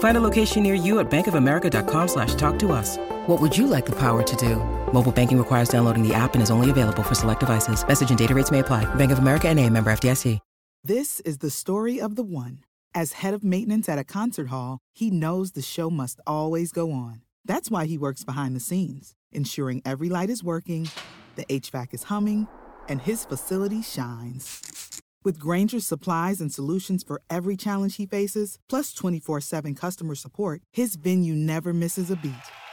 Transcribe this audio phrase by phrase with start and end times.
[0.00, 2.98] Find a location near you at bankofamerica.com slash talk to us.
[3.26, 4.56] What would you like the power to do?
[4.92, 7.86] Mobile banking requires downloading the app and is only available for select devices.
[7.86, 8.92] Message and data rates may apply.
[8.96, 10.40] Bank of America and a member FDIC.
[10.82, 12.64] This is the story of the one.
[12.94, 16.90] As head of maintenance at a concert hall, he knows the show must always go
[16.90, 17.20] on.
[17.44, 20.88] That's why he works behind the scenes, ensuring every light is working,
[21.36, 22.48] the HVAC is humming,
[22.88, 24.99] and his facility shines.
[25.22, 30.62] With Grainger's supplies and solutions for every challenge he faces, plus 24 7 customer support,
[30.72, 32.32] his venue never misses a beat.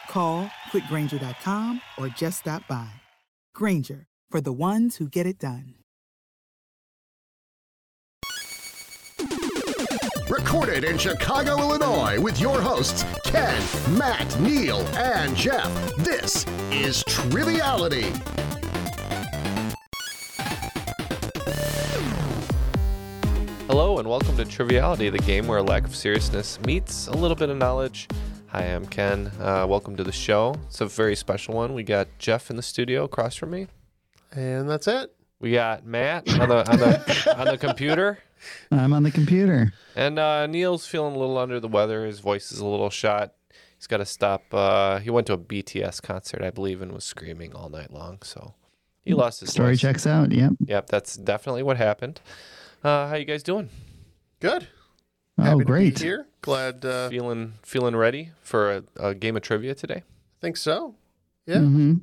[0.10, 2.90] Call quickgranger.com or just stop by.
[3.54, 5.76] Granger, for the ones who get it done.
[10.30, 13.62] Recorded in Chicago, Illinois, with your hosts, Ken,
[13.98, 15.96] Matt, Neal, and Jeff.
[15.98, 18.14] This is Triviality.
[23.78, 27.36] Hello and welcome to Triviality, the game where a lack of seriousness meets a little
[27.36, 28.08] bit of knowledge.
[28.48, 29.28] Hi, I'm Ken.
[29.40, 30.56] Uh, welcome to the show.
[30.66, 31.76] It's a very special one.
[31.76, 33.68] We got Jeff in the studio across from me.
[34.32, 35.14] And that's it.
[35.40, 38.18] We got Matt on the on the on the computer,
[38.72, 39.72] I'm on the computer.
[39.96, 42.04] and uh, Neal's feeling a little under the weather.
[42.08, 43.36] His voice is a little shot.
[43.78, 44.42] He's got to stop.
[44.52, 48.24] Uh, he went to a BTS concert, I believe, and was screaming all night long.
[48.24, 48.56] So
[49.06, 49.82] he lost his Story voice.
[49.82, 50.32] checks out.
[50.32, 50.54] Yep.
[50.66, 52.22] Yep, that's definitely what happened.
[52.84, 53.70] Uh, how you guys doing?
[54.40, 54.68] Good.
[55.40, 55.96] Oh, great.
[55.98, 56.28] To be here.
[56.42, 56.84] Glad.
[56.86, 60.04] Uh, Feeling feeling ready for a, a game of trivia today?
[60.06, 60.96] I think so.
[61.46, 61.58] Yeah.
[61.58, 61.94] Mm-hmm.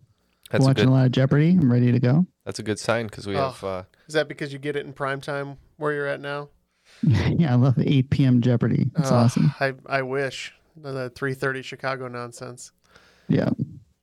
[0.50, 0.90] That's a Watching good.
[0.90, 1.50] a lot of Jeopardy.
[1.50, 2.26] I'm ready to go.
[2.44, 3.50] That's a good sign because we Oh.
[3.50, 3.64] have.
[3.64, 6.50] Uh, Is that because you get it in prime time where you're at now?
[7.02, 8.40] yeah, I love 8 p.m.
[8.42, 8.90] Jeopardy.
[8.98, 9.54] It's Uh, awesome.
[9.58, 12.72] I I wish the 3:30 Chicago nonsense.
[13.28, 13.50] Yeah.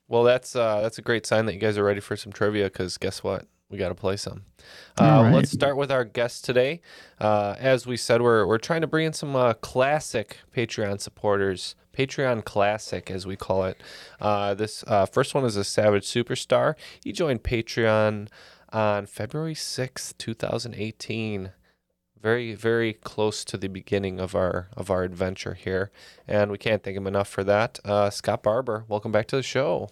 [0.07, 2.65] Well, that's uh, that's a great sign that you guys are ready for some trivia.
[2.65, 4.43] Because guess what, we got to play some.
[4.99, 5.33] Uh, right.
[5.33, 6.81] Let's start with our guest today.
[7.19, 11.75] Uh, as we said, we're we're trying to bring in some uh, classic Patreon supporters.
[11.97, 13.81] Patreon Classic, as we call it.
[14.19, 16.75] Uh, this uh, first one is a Savage Superstar.
[17.03, 18.29] He joined Patreon
[18.71, 21.51] on February sixth, two thousand eighteen.
[22.21, 25.91] Very, very close to the beginning of our of our adventure here,
[26.27, 27.79] and we can't thank him enough for that.
[27.83, 29.89] Uh, Scott Barber, welcome back to the show.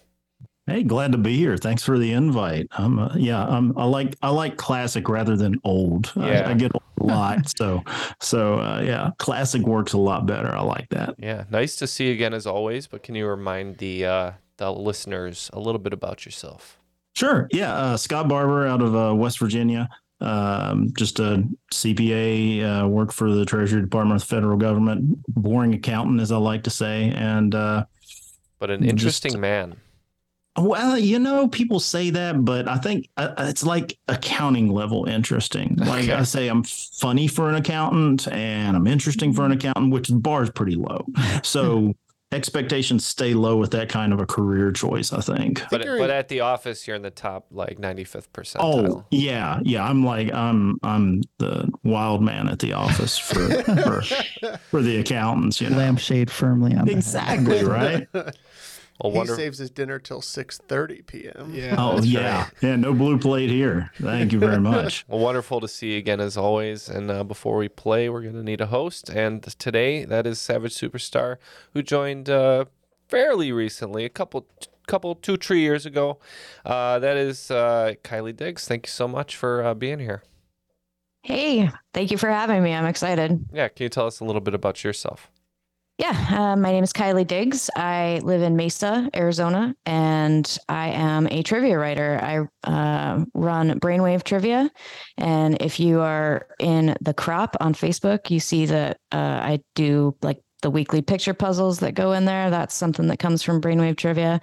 [0.70, 1.56] Hey, glad to be here.
[1.56, 2.68] Thanks for the invite.
[2.72, 6.12] I'm uh, yeah, I'm I like I like classic rather than old.
[6.14, 6.46] Yeah.
[6.46, 7.82] I, I get old a lot, so
[8.20, 10.48] so uh, yeah, classic works a lot better.
[10.54, 11.16] I like that.
[11.18, 12.86] Yeah, nice to see you again as always.
[12.86, 16.78] But can you remind the uh, the listeners a little bit about yourself?
[17.16, 17.48] Sure.
[17.52, 19.88] Yeah, uh, Scott Barber out of uh, West Virginia.
[20.20, 21.42] Um, just a
[21.72, 25.18] CPA, uh, work for the Treasury Department of the federal government.
[25.28, 27.86] Boring accountant, as I like to say, and uh,
[28.60, 29.76] But an Just- interesting man.
[30.58, 35.76] Well, you know, people say that, but I think uh, it's like accounting level interesting.
[35.80, 36.12] Like Okay.
[36.12, 40.16] I say, I'm funny for an accountant and I'm interesting for an accountant, which the
[40.16, 41.06] bar is pretty low.
[41.42, 41.94] So
[42.32, 45.62] expectations stay low with that kind of a career choice, I think.
[45.70, 48.60] But but at the office, you're in the top like 95th percentile.
[48.60, 49.60] Oh, yeah.
[49.64, 49.84] Yeah.
[49.84, 54.02] I'm like, I'm, I'm the wild man at the office for, for,
[54.70, 55.76] for the accountants, you know.
[55.78, 56.92] Lampshade firmly on the.
[56.92, 57.64] Exactly.
[57.64, 58.06] Right.
[59.02, 61.52] Well, he wonder- saves his dinner till 6:30 p.m.
[61.54, 61.76] Yeah.
[61.78, 62.42] Oh, that's yeah.
[62.44, 62.52] right.
[62.60, 62.76] Yeah.
[62.76, 63.90] No blue plate here.
[64.00, 65.04] Thank you very much.
[65.08, 66.88] Well, wonderful to see you again as always.
[66.88, 69.08] And uh, before we play, we're going to need a host.
[69.08, 71.36] And today, that is Savage Superstar,
[71.72, 72.66] who joined uh,
[73.08, 74.46] fairly recently, a couple,
[74.86, 76.18] couple, two, three years ago.
[76.64, 78.66] Uh, that is uh, Kylie Digges.
[78.66, 80.22] Thank you so much for uh, being here.
[81.22, 82.72] Hey, thank you for having me.
[82.72, 83.46] I'm excited.
[83.52, 85.30] Yeah, can you tell us a little bit about yourself?
[86.00, 87.68] Yeah, uh, my name is Kylie Digges.
[87.76, 92.48] I live in Mesa, Arizona, and I am a trivia writer.
[92.64, 94.70] I uh, run Brainwave Trivia.
[95.18, 100.16] And if you are in the crop on Facebook, you see that uh, I do
[100.22, 102.50] like the weekly picture puzzles that go in there.
[102.50, 104.40] That's something that comes from Brainwave Trivia.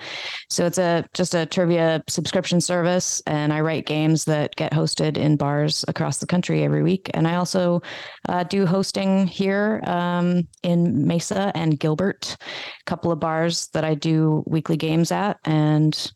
[0.50, 5.18] So it's a just a trivia subscription service, and I write games that get hosted
[5.18, 7.10] in bars across the country every week.
[7.14, 7.82] And I also
[8.30, 13.96] uh, do hosting here um, in Mesa and Gilbert, a couple of bars that I
[13.96, 16.12] do weekly games at, and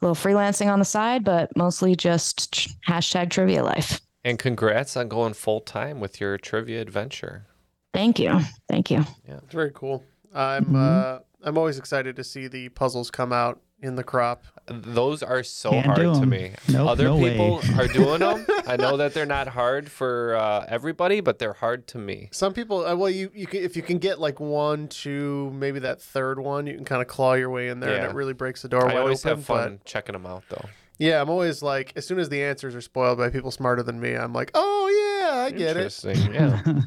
[0.00, 4.00] a little freelancing on the side, but mostly just hashtag trivia life.
[4.24, 7.46] And congrats on going full time with your trivia adventure.
[7.94, 8.40] Thank you.
[8.68, 9.04] Thank you.
[9.26, 10.04] Yeah, it's very cool.
[10.34, 10.76] I'm Mhm.
[10.76, 14.42] uh, I'm always excited to see the puzzles come out in the crop.
[14.66, 16.50] Those are so Can't hard to me.
[16.68, 17.30] Nope, Other no way.
[17.30, 18.44] people are doing them.
[18.66, 22.28] I know that they're not hard for uh, everybody, but they're hard to me.
[22.32, 25.78] Some people, uh, well, you you can, if you can get like one, two, maybe
[25.78, 28.34] that third one, you can kind of claw your way in there, and it really
[28.34, 29.38] breaks the door I wide always open.
[29.38, 30.64] have fun But checking them out, though.
[30.98, 34.00] yeah, I'm always like, as soon as the answers are spoiled by people smarter than
[34.00, 35.84] me, I'm like, oh yeah, I get it.
[36.02, 36.34] Interesting.
[36.34, 36.62] Yeah.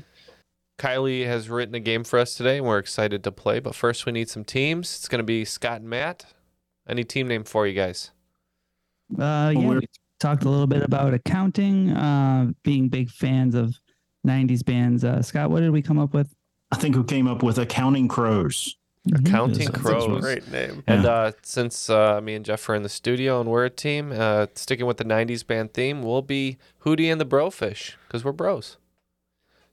[0.82, 3.60] Kylie has written a game for us today, and we're excited to play.
[3.60, 4.96] But first, we need some teams.
[4.96, 6.26] It's going to be Scott and Matt.
[6.90, 8.10] Any team name for you guys?
[9.18, 9.82] Uh, yeah, we're-
[10.20, 13.76] talked a little bit about accounting, uh, being big fans of
[14.24, 15.04] 90s bands.
[15.04, 16.34] Uh, Scott, what did we come up with?
[16.72, 18.76] I think we came up with accounting crows.
[19.16, 20.08] Accounting Yes, that's Crows.
[20.08, 20.84] what- Great name.
[20.86, 21.10] And Yeah.
[21.10, 24.46] uh, since uh, me and Jeff are in the studio and we're a team, uh,
[24.54, 28.78] sticking with the 90s band theme, we'll be Hootie and the Brofish because we're bros.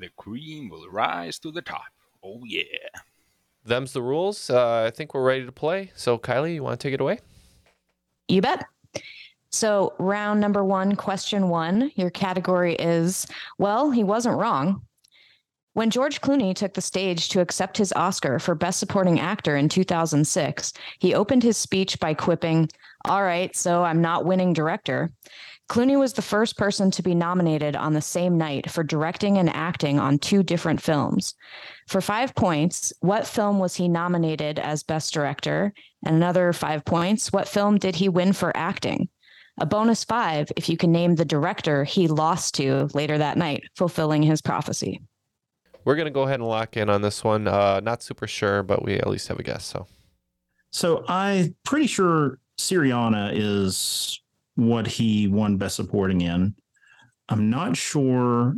[0.00, 1.84] The cream will rise to the top.
[2.24, 2.62] Oh, yeah.
[3.66, 4.48] Them's the rules.
[4.48, 5.92] Uh, I think we're ready to play.
[5.94, 7.18] So, Kylie, you want to take it away?
[8.26, 8.64] You bet.
[9.50, 13.26] So, round number one, question one, your category is
[13.58, 14.80] well, he wasn't wrong.
[15.74, 19.68] When George Clooney took the stage to accept his Oscar for Best Supporting Actor in
[19.68, 22.70] 2006, he opened his speech by quipping,
[23.04, 25.10] All right, so I'm not winning director.
[25.70, 29.48] Clooney was the first person to be nominated on the same night for directing and
[29.48, 31.36] acting on two different films.
[31.86, 35.72] For five points, what film was he nominated as Best Director?
[36.04, 39.08] And another five points, what film did he win for acting?
[39.60, 43.62] A bonus five if you can name the director he lost to later that night,
[43.76, 45.00] fulfilling his prophecy.
[45.84, 47.46] We're going to go ahead and lock in on this one.
[47.46, 49.66] Uh, not super sure, but we at least have a guess.
[49.66, 49.86] So,
[50.72, 54.20] So I'm pretty sure Syriana is
[54.60, 56.54] what he won Best Supporting in.
[57.28, 58.54] I'm not sure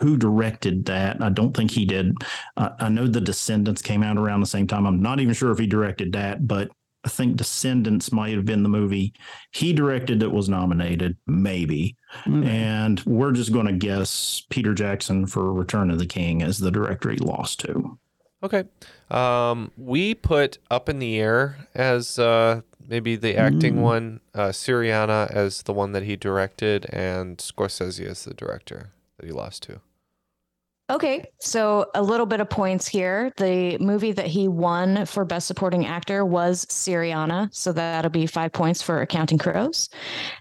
[0.00, 1.22] who directed that.
[1.22, 2.14] I don't think he did.
[2.56, 4.86] Uh, I know The Descendants came out around the same time.
[4.86, 6.70] I'm not even sure if he directed that, but
[7.04, 9.12] I think Descendants might have been the movie
[9.52, 11.96] he directed that was nominated, maybe.
[12.26, 12.48] Okay.
[12.48, 16.70] And we're just going to guess Peter Jackson for Return of the King as the
[16.70, 17.98] director he lost to.
[18.42, 18.64] okay.
[19.10, 23.82] Um, we put Up in the Air as uh, maybe the acting Mm.
[23.82, 29.26] one, uh, Syriana as the one that he directed, and Scorsese as the director that
[29.26, 29.80] he lost to.
[30.90, 33.30] Okay, so a little bit of points here.
[33.36, 38.52] The movie that he won for Best Supporting Actor was Syriana, so that'll be five
[38.52, 39.90] points for Accounting Crows.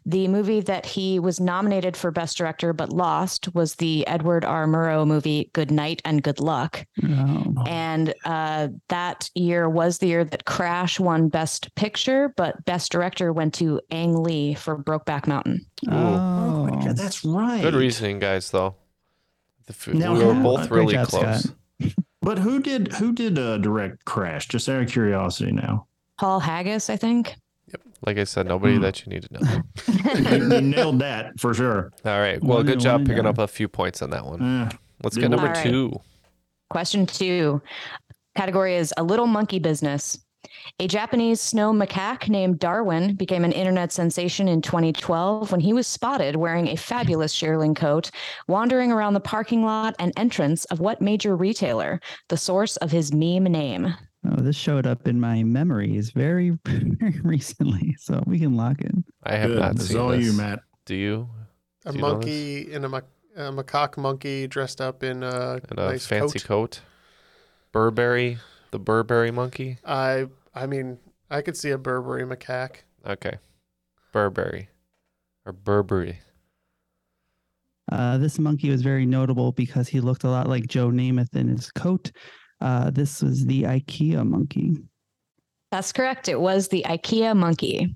[0.06, 4.68] The movie that he was nominated for Best Director but lost was the Edward R.
[4.68, 6.86] Murrow movie Good Night and Good Luck.
[7.04, 7.64] Oh.
[7.68, 13.34] And uh, that year was the year that Crash won Best Picture, but Best Director
[13.34, 15.66] went to Ang Lee for Brokeback Mountain.
[15.90, 16.68] Oh.
[16.68, 17.62] my God, that's right.
[17.62, 18.50] Good reasoning, guys.
[18.50, 18.76] Though
[19.68, 21.44] the, f- Now, we were how- both really job, close.
[21.44, 21.56] Scott.
[22.22, 24.48] But who did who did uh, direct Crash?
[24.50, 25.88] Just out of curiosity now.
[26.20, 27.36] Paul Haggis, I think.
[27.72, 27.82] Yep.
[28.06, 28.82] Like I said, nobody Hmm.
[28.82, 29.62] that you need to know.
[30.38, 31.94] you, you nailed that for sure.
[32.04, 32.42] All right.
[32.44, 33.28] Well, One good and job picking done.
[33.28, 34.42] up a few points on that one.
[34.42, 34.70] Eh,
[35.04, 35.64] Let's All get number right.
[35.64, 35.94] two.
[36.70, 37.62] Question two.
[38.36, 40.20] Category is a little monkey business.
[40.80, 45.88] A Japanese snow macaque named Darwin became an internet sensation in 2012 when he was
[45.88, 48.12] spotted wearing a fabulous shearling coat,
[48.48, 52.00] wandering around the parking lot and entrance of what major retailer?
[52.30, 53.94] The source of his meme name.
[54.30, 59.04] Oh, this showed up in my memories very, very recently, so we can lock in.
[59.24, 59.60] I have good.
[59.60, 60.26] not This seen all this.
[60.26, 60.60] you, Matt.
[60.86, 61.30] Do you?
[61.86, 63.02] A Do you monkey in a, ma-
[63.36, 66.48] a macaque monkey dressed up in a, And a nice fancy coat.
[66.48, 66.82] coat.
[67.72, 68.38] Burberry,
[68.72, 69.78] the Burberry monkey.
[69.86, 70.98] I I mean,
[71.30, 72.78] I could see a Burberry macaque.
[73.06, 73.38] Okay.
[74.12, 74.70] Burberry.
[75.46, 76.20] Or Burberry.
[77.92, 81.48] Uh, this monkey was very notable because he looked a lot like Joe Namath in
[81.48, 82.12] his coat.
[82.60, 84.78] Uh, this was the IKEA monkey.
[85.72, 86.28] That's correct.
[86.28, 87.96] It was the IKEA monkey.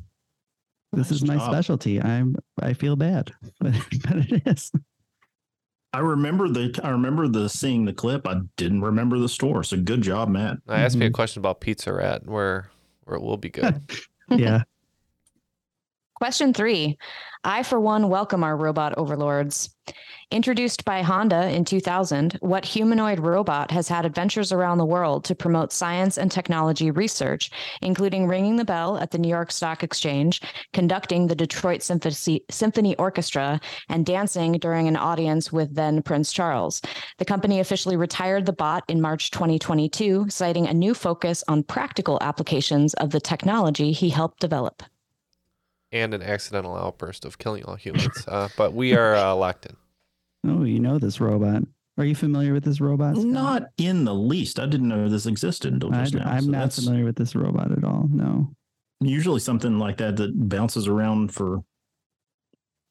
[0.93, 1.51] This Nice is my job.
[1.51, 2.01] specialty.
[2.01, 3.73] I'm I feel bad, but,
[4.03, 4.71] but it is.
[5.93, 8.25] I remember the I remember the seeing the clip.
[8.27, 9.63] I didn't remember the store.
[9.63, 10.57] So good job, Matt.
[10.67, 11.13] I asked me a Mhm.
[11.13, 12.69] question about Pizza Rat, where
[13.03, 13.81] where it will be good.
[14.29, 14.63] Yeah.
[16.21, 16.99] Question three
[17.43, 19.75] I, for one, welcome our robot overlords.
[20.29, 25.33] Introduced by Honda in 2000, what humanoid robot has had adventures around the world to
[25.33, 27.49] promote science and technology research,
[27.81, 30.41] including ringing the bell at the New York Stock Exchange,
[30.73, 33.59] conducting the Detroit Symphony, Orchestra,
[33.89, 36.83] and dancing during an audience with then Prince Charles?
[37.17, 42.19] The company officially retired the bot in March 2022, citing a new focus on practical
[42.21, 44.83] applications of the technology he helped develop.
[45.91, 48.25] And an accidental outburst of killing all humans.
[48.27, 49.75] uh, but we are uh, locked in.
[50.47, 51.63] Oh, you know this robot.
[51.97, 53.15] Are you familiar with this robot?
[53.15, 53.25] Scott?
[53.27, 54.59] Not in the least.
[54.59, 56.25] I didn't know this existed until I, just now.
[56.25, 58.07] I'm so not that's familiar with this robot at all.
[58.09, 58.49] No.
[59.01, 61.63] usually something like that that bounces around for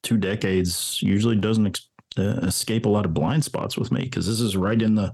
[0.03, 1.01] two decades.
[1.01, 4.55] Usually doesn't ex- uh, escape a lot of blind spots with me because this is
[4.55, 5.13] right in the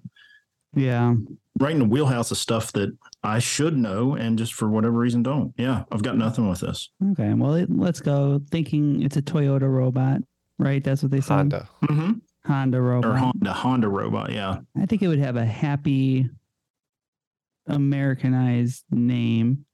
[0.75, 1.15] Yeah.
[1.59, 5.23] right in the wheelhouse of stuff that I should know and just for whatever reason
[5.23, 5.53] don't.
[5.57, 6.89] Yeah, I've got nothing with this.
[7.11, 7.33] Okay.
[7.33, 8.41] Well, it, let's go.
[8.51, 10.21] Thinking it's a Toyota robot,
[10.59, 10.83] right?
[10.83, 11.35] That's what they said.
[11.35, 11.69] Honda.
[11.83, 12.11] Mm-hmm.
[12.45, 13.11] Honda robot.
[13.11, 14.31] Or Honda Honda robot.
[14.31, 14.57] Yeah.
[14.79, 16.29] I think it would have a happy
[17.67, 19.65] Americanized name.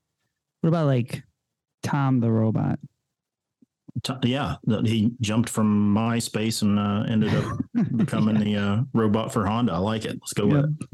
[0.62, 1.24] What about like
[1.84, 2.80] Tom the robot?
[4.02, 7.58] T- yeah, that he jumped from MySpace and uh, ended up
[7.96, 9.74] becoming the uh, robot for Honda.
[9.74, 10.18] I like it.
[10.22, 10.88] Let's go with it.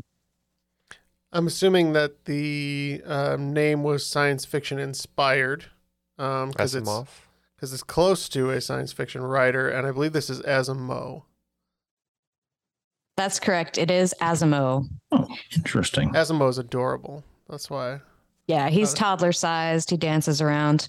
[1.31, 5.65] I'm assuming that the um, name was science fiction inspired
[6.17, 7.07] because it's Asimov.
[7.55, 11.23] because it's close to a science fiction writer, and I believe this is Asimov.
[13.15, 13.77] That's correct.
[13.77, 14.87] It is Asimo.
[15.11, 16.11] Oh, interesting.
[16.13, 17.23] Asimov is adorable.
[17.49, 17.99] That's why.
[18.47, 19.89] Yeah, he's Uh, toddler sized.
[19.89, 20.87] He dances around.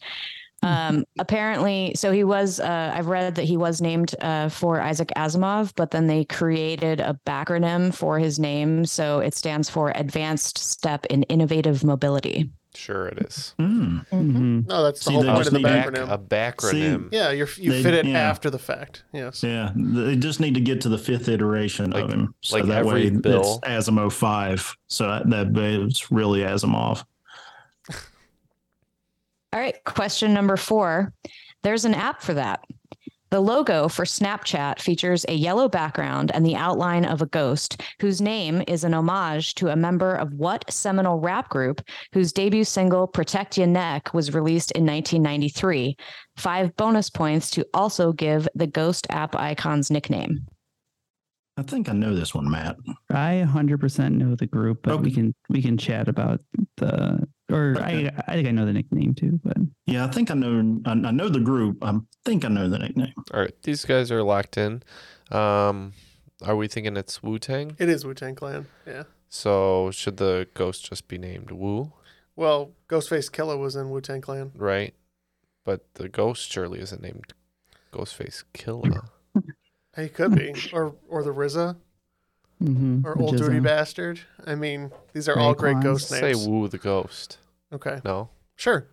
[0.63, 2.61] Um, apparently, so he was.
[2.61, 7.01] Uh, I've read that he was named uh, for Isaac Asimov, but then they created
[7.01, 12.51] a backronym for his name, so it stands for Advanced Step in Innovative Mobility.
[12.77, 13.53] Sure, it is.
[13.59, 14.07] Mm.
[14.11, 14.61] Mm-hmm.
[14.69, 16.13] No, that's the See, whole point of the need to- Back, acronym.
[16.13, 17.09] a backronym.
[17.11, 18.19] yeah, you're, you They- fit it yeah.
[18.21, 19.03] after the fact.
[19.13, 19.43] Yes.
[19.43, 22.67] Yeah, they just need to get to the fifth iteration Like- of him, so like
[22.67, 23.61] that every way bill.
[23.65, 24.73] it's Asimov five.
[24.87, 27.03] So that, that it's really Asimov.
[29.53, 31.13] All right, question number four.
[31.63, 32.65] There's an app for that.
[33.31, 38.21] The logo for Snapchat features a yellow background and the outline of a ghost, whose
[38.21, 41.81] name is an homage to a member of what seminal rap group
[42.13, 45.97] whose debut single Protect Your Neck was released in 1993.
[46.37, 50.47] Five bonus points to also give the ghost app icon's nickname.
[51.57, 52.77] I think I know this one, Matt.
[53.11, 56.41] I 100% know the group, but we can we can chat about
[56.79, 58.09] the or Okay.
[58.09, 60.81] I I think I know the nickname too, but Yeah, I think I know.
[60.87, 61.79] I, I know the group.
[61.83, 63.13] I think I know the nickname.
[63.33, 64.83] All right, these guys are locked in.
[65.31, 65.93] Um,
[66.43, 67.77] are we thinking it's Wu Tang?
[67.79, 68.67] It is Wu Tang Clan.
[68.87, 69.05] Yeah.
[69.29, 71.93] So should the ghost just be named Wu,
[72.35, 74.51] Well, Ghostface Killah was in Wu Tang Clan.
[74.57, 74.95] right?
[75.65, 77.33] But the ghost surely isn't named
[77.93, 79.09] Ghostface Killah.
[79.97, 81.77] He could be, or or the RZA,
[82.63, 83.05] Mhm.
[83.05, 84.21] or Old Dirty Bastard.
[84.47, 85.83] I mean, these are all great Raekwon.
[85.83, 86.47] ghost Say names.
[86.47, 87.39] Wu the ghost.
[87.73, 88.29] Okay, No.
[88.57, 88.87] sure.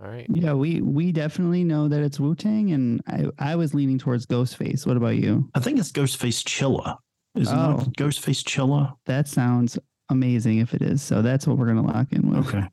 [0.00, 0.26] All right.
[0.28, 4.26] Yeah, we we definitely know that it's Wu Tang, and I I was leaning towards
[4.26, 4.86] Ghostface.
[4.86, 5.48] What about you?
[5.54, 6.98] I think it's Ghostface Chillah.
[7.36, 7.76] Is it Oh.
[7.76, 8.94] not Ghostface Chillah?
[9.06, 9.78] That sounds
[10.10, 11.00] amazing if it is.
[11.00, 12.46] So that's what we're gonna lock in with.
[12.48, 12.66] Okay.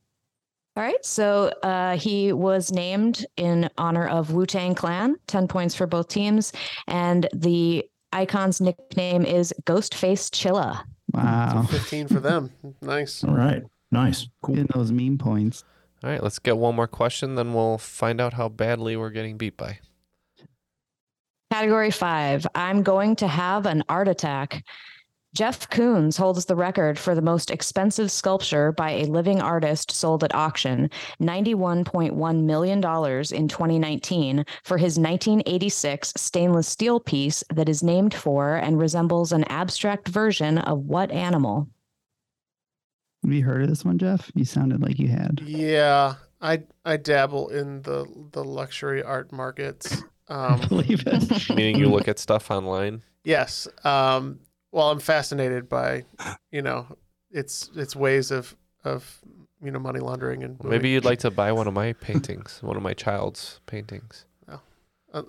[0.77, 5.75] All right, so uh, he was named in honor of Wu Tang Clan, 10 points
[5.75, 6.53] for both teams.
[6.87, 10.83] And the icon's nickname is Ghostface Chillah.
[11.13, 12.51] Wow, Fifteen for them.
[12.81, 13.23] Nice.
[13.23, 13.63] All right.
[13.91, 14.27] Nice.
[14.41, 14.55] Cool.
[14.55, 15.63] getting those meme points.
[16.03, 19.37] All right, let's get one more question, then we'll find out how badly we're getting
[19.37, 19.79] beat by.
[21.51, 24.63] Category five I'm going to have an art attack.
[25.33, 30.25] Jeff Koons holds the record for the most expensive sculpture by a living artist sold
[30.25, 30.89] at auction,
[31.21, 38.77] $91.1 million in 2019, for his 1986 stainless steel piece that is named for and
[38.77, 41.69] resembles an abstract version of what animal?
[43.23, 44.29] Have you heard of this one, Jeff?
[44.35, 45.41] You sounded like you had.
[45.45, 50.03] Yeah, I I dabble in the the luxury art markets.
[50.27, 51.49] Um, believe it.
[51.49, 53.03] Meaning you look at stuff online.
[53.25, 53.67] yes.
[53.83, 54.39] Um,
[54.71, 56.05] well, I'm fascinated by,
[56.51, 56.87] you know,
[57.31, 59.19] its its ways of of
[59.63, 62.75] you know money laundering and Maybe you'd like to buy one of my paintings, one
[62.77, 64.25] of my child's paintings.
[65.13, 65.23] Uh,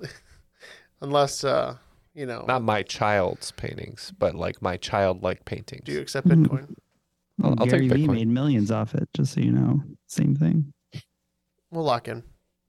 [1.01, 1.77] unless uh,
[2.15, 5.83] you know, Not my child's paintings, but like my childlike paintings.
[5.85, 6.75] do you accept Bitcoin?
[7.43, 8.13] I'll- I'll Gary take Vee Bitcoin.
[8.13, 9.83] made millions off it, just so you know.
[10.07, 10.73] Same thing.
[11.73, 12.23] We'll lock in.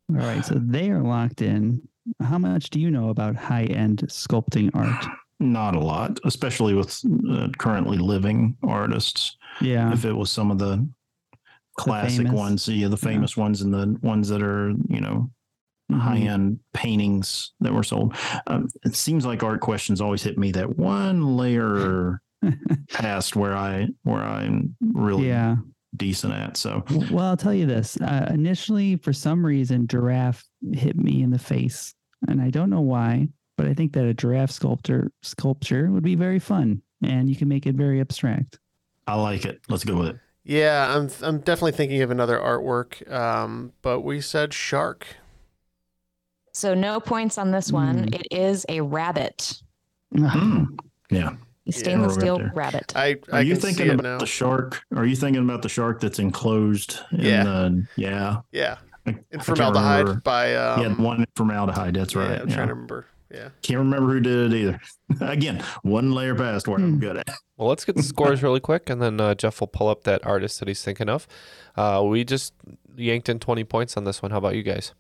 [0.10, 1.88] All right, so they are locked in.
[2.22, 5.06] How much do you know about high-end sculpting art?
[5.44, 9.36] Not a lot, especially with uh, currently living artists.
[9.62, 10.88] Yeah, If it was some of the
[11.78, 12.34] classic famous.
[12.34, 15.30] ones, yeah, the famous ones and the ones that are, you know,
[15.92, 16.00] Mhm.
[16.00, 18.16] high end paintings that were sold.
[18.48, 22.22] Um, it seems like art questions always hit me that one layer
[22.90, 25.58] past where I where I'm really Yeah.
[25.98, 26.56] decent at.
[26.58, 27.98] So Well, I'll tell you this.
[28.00, 31.94] Uh, initially, for some reason, giraffe hit me in the face,
[32.30, 36.16] and I don't know why, but I think that a giraffe sculptor sculpture would be
[36.16, 38.60] very fun, and you can make it very abstract.
[39.08, 39.62] I like it.
[39.70, 40.20] Let's go with it.
[40.46, 43.10] Yeah, I'm I'm definitely thinking of another artwork.
[43.12, 45.08] Um, but we said shark.
[46.54, 48.06] So no points on this one.
[48.10, 48.16] Mm.
[48.16, 49.62] It is a rabbit,
[50.14, 50.78] Mm.
[51.10, 51.36] Yeah.
[51.66, 52.52] a stainless right steel there.
[52.54, 52.94] rabbit.
[52.96, 54.18] I Are you thinking about now.
[54.20, 54.84] the shark?
[54.96, 57.44] Are you thinking about the shark that's enclosed in Yeah.
[57.44, 58.42] the yeah.
[58.52, 61.96] yeah, I- I in formaldehyde by um, yeah, one in formaldehyde.
[61.96, 62.42] That's yeah, right.
[62.42, 62.56] I'm yeah.
[62.56, 63.06] trying to remember.
[63.34, 63.50] Yeah.
[63.64, 64.80] Can't remember who did it either.
[65.22, 67.00] Again, one layer past where I'm Hmm.
[67.00, 67.30] good at.
[67.58, 70.26] Well, let's get the scores really quick, and then uh, Jeff will pull up that
[70.26, 71.28] artist that he's thinking of.
[71.76, 72.54] Uh, we just
[72.96, 74.32] yanked in 20 points on this one.
[74.32, 74.94] How about you guys?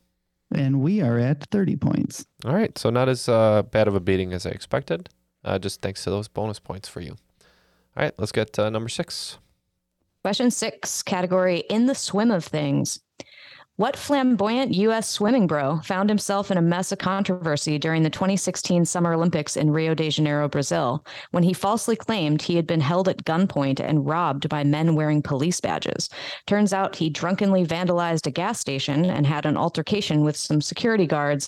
[0.54, 2.25] And we are at 30 points.
[2.46, 5.10] All right, so not as uh, bad of a beating as I expected.
[5.44, 7.12] Uh, just thanks to those bonus points for you.
[7.96, 9.38] All right, let's get uh, number six.
[10.24, 13.00] Question six, category in the swim of things.
[13.77, 15.10] What flamboyant U.S.
[15.10, 19.72] swimming bro found himself in a mess of controversy during the 2016 Summer Olympics in
[19.72, 24.06] Rio de Janeiro, Brazil, when he falsely claimed he had been held at gunpoint and
[24.06, 26.08] robbed by men wearing police badges?
[26.46, 31.08] Turns out he drunkenly vandalized a gas station and had an altercation with some security
[31.08, 31.48] guards,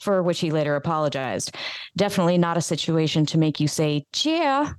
[0.00, 1.54] for which he later apologized.
[1.96, 4.72] Definitely not a situation to make you say, yeah.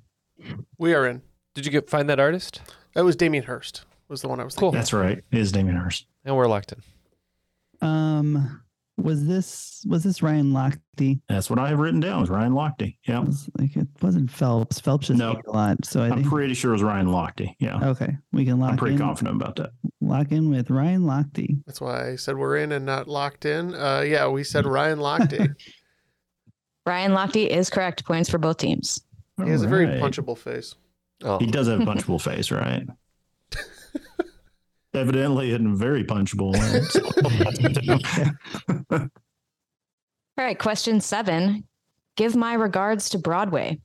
[0.78, 1.22] We are in.
[1.56, 2.60] Did you get find that artist?
[2.96, 3.86] That was Damien Hirst.
[4.12, 4.70] Was the one I was Cool.
[4.72, 4.78] thinking.
[4.80, 5.18] That's right.
[5.32, 6.06] It is Damien Hirst.
[6.26, 7.88] And we're locked in.
[7.88, 8.62] Um,
[8.98, 11.20] was this was this Ryan Lochte?
[11.30, 12.22] That's what I have written down.
[12.22, 12.98] Is Ryan Lochte?
[13.08, 13.22] Yeah.
[13.22, 14.80] It was like it wasn't Phelps.
[14.82, 15.42] Phelps just No.
[15.48, 17.56] a lot, so I I'm think pretty sure it was Ryan Lochte.
[17.60, 17.80] Yeah.
[17.92, 19.02] okay, we can lock I'm pretty in.
[19.02, 19.72] confident about that.
[20.02, 21.64] Lock in with Ryan Lochte.
[21.66, 23.74] That's why I said we're in and not locked in.
[23.74, 25.56] Uh, yeah, we said Ryan Lochte.
[26.86, 28.04] Ryan Lochte is correct.
[28.06, 29.02] Points for both teams.
[29.44, 30.76] he has a very punchable face.
[31.24, 32.86] Oh, He does have a punchable face, right?
[34.94, 36.54] Evidently, and very punchable.
[38.92, 39.10] All
[40.38, 41.68] right, question seven.
[42.18, 43.80] Give my regards to Broadway.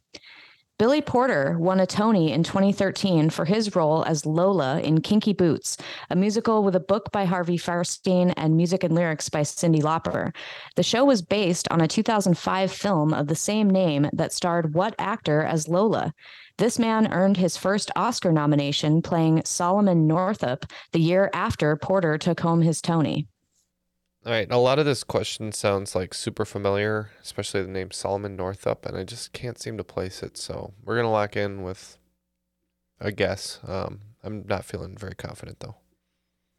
[0.79, 5.79] Billy Porter won a Tony in 2013 for his role as Lola in Kinky Boots,
[6.11, 10.35] a musical with a book by Harvey Fierstein and music and lyrics by Cyndi Lauper.
[10.75, 14.95] The show was based on a 2005 film of the same name that starred what
[14.99, 16.13] actor as Lola?
[16.59, 22.41] This man earned his first Oscar nomination playing Solomon Northup the year after Porter took
[22.41, 23.29] home his Tony.
[24.25, 28.37] All right, a lot of this question sounds like super familiar, especially the name Solomon
[28.37, 30.37] Northup, and I just can't seem to place it.
[30.39, 31.99] So we're gonna lock in with
[33.01, 33.61] a guess.
[33.67, 35.77] Um, I'm not feeling very confident though.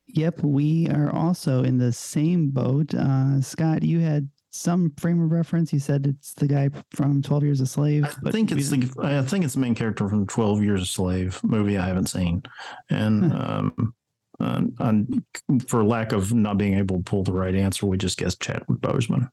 [0.09, 2.93] Yep, we are also in the same boat.
[2.93, 5.71] Uh, Scott, you had some frame of reference.
[5.73, 8.05] You said it's the guy from Twelve Years a Slave.
[8.05, 10.85] I but think it's the I think it's the main character from Twelve Years a
[10.85, 12.43] Slave movie I haven't seen,
[12.89, 13.93] and um,
[14.39, 15.23] uh, and
[15.67, 18.79] for lack of not being able to pull the right answer, we just guessed Chadwick
[18.79, 19.29] Boseman.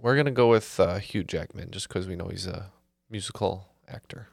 [0.00, 2.70] We're gonna go with uh, Hugh Jackman just because we know he's a
[3.10, 4.28] musical actor.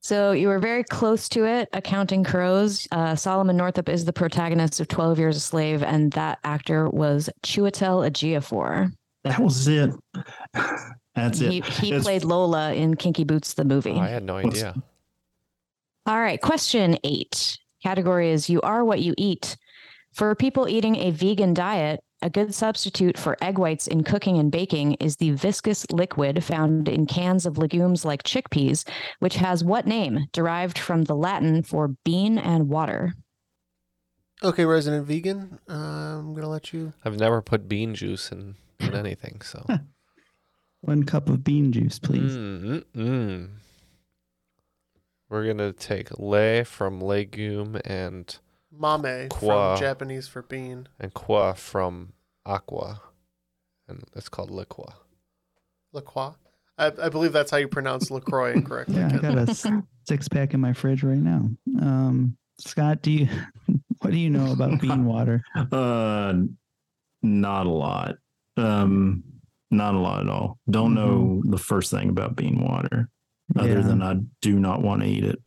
[0.00, 1.68] So you were very close to it.
[1.72, 2.86] Accounting Crows.
[2.92, 7.28] Uh, Solomon Northup is the protagonist of 12 Years a Slave, and that actor was
[7.42, 8.92] Chiwetel Ejiofor.
[9.24, 9.90] That was it.
[11.14, 11.50] That's it.
[11.52, 13.92] He, he It's- played Lola in Kinky Boots, the movie.
[13.92, 14.74] Oh, I had no idea.
[16.06, 17.58] All right, question eight.
[17.82, 19.56] Category is You Are What You Eat.
[20.12, 24.50] For people eating a vegan diet, a good substitute for egg whites in cooking and
[24.50, 28.88] baking is the viscous liquid found in cans of legumes like chickpeas,
[29.20, 33.12] which has what name derived from the Latin for bean and water?
[34.42, 35.58] Okay, resident vegan.
[35.68, 35.72] Uh,
[36.18, 36.92] I'm gonna let you.
[37.04, 39.64] I've never put bean juice in, in anything, so.
[40.80, 42.36] one cup of bean juice, please.
[42.36, 43.48] Mm, mm, mm.
[45.28, 48.34] We're gonna take le from legume and
[48.72, 49.74] Mame Qua.
[49.76, 50.88] from Japanese for bean.
[50.98, 52.12] and qua from
[52.46, 53.02] aqua,
[53.86, 54.94] and it's called liqua.
[55.92, 56.34] LaCroix.
[56.76, 58.96] I, I believe that's how you pronounce LaCroix incorrectly.
[58.96, 61.50] Yeah, I got a six pack in my fridge right now.
[61.80, 63.28] Um, Scott, do you
[64.00, 65.42] what do you know about bean water?
[65.54, 66.34] Uh,
[67.22, 68.16] not a lot.
[68.58, 69.22] Um,
[69.70, 70.58] not a lot at all.
[70.70, 73.08] Don't know the first thing about bean water,
[73.56, 73.80] other Yeah.
[73.82, 75.40] than I do not want to eat it.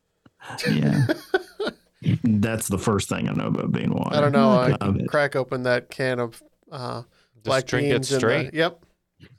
[0.70, 1.08] Yeah.
[2.24, 4.16] That's the first thing I know about bean water.
[4.16, 4.50] I don't know.
[4.52, 5.08] I Look at it.
[5.08, 8.54] crack open that can of uh, Just black drink it beans and the- straight.
[8.54, 8.84] yep.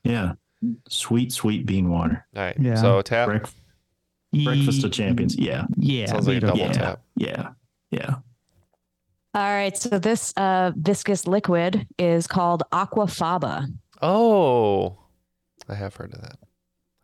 [0.04, 0.34] Yeah,
[0.88, 2.24] sweet, sweet bean water.
[2.36, 2.56] All right.
[2.58, 2.76] Yeah.
[2.76, 3.26] So tap.
[3.28, 3.42] Break,
[4.44, 5.36] breakfast of champions.
[5.36, 6.06] Yeah, Yeah.
[6.06, 7.00] Sounds like a double yeah, tap.
[7.16, 7.48] yeah,
[7.90, 8.16] yeah.
[9.34, 9.76] All right.
[9.76, 13.66] So this uh, viscous liquid is called aquafaba.
[14.02, 14.98] Oh,
[15.68, 16.38] I have heard of that.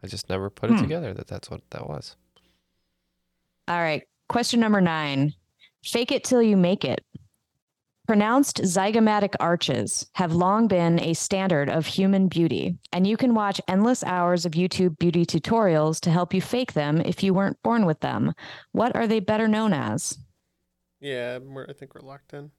[0.03, 0.83] I just never put it Hmm.
[0.83, 2.17] together that that's what that was.
[3.67, 4.03] All right.
[4.29, 5.35] Question number nine
[5.85, 7.05] Fake it till you make it.
[8.07, 13.61] Pronounced zygomatic arches have long been a standard of human beauty, and you can watch
[13.69, 17.85] endless hours of YouTube beauty tutorials to help you fake them if you weren't born
[17.85, 18.33] with them.
[18.73, 20.19] What are they better known as?
[21.01, 22.51] Yeah, we're, I think we're locked in.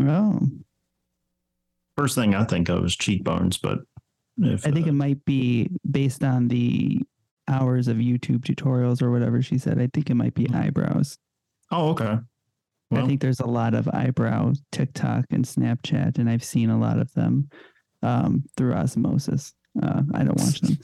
[0.00, 0.40] Oh,
[1.96, 3.80] First thing I think of is cheekbones, but
[4.38, 7.02] if I think uh, it might be based on the
[7.50, 9.78] hours of YouTube tutorials or whatever she said.
[9.80, 11.18] I think it might be eyebrows.
[11.70, 12.18] oh okay.
[12.92, 16.98] I think there's a lot of eyebrow TikTok and Snapchat, and I've seen a lot
[16.98, 17.48] of them
[18.02, 19.52] um, through osmosis.
[19.80, 20.76] Uh, I don't watch them.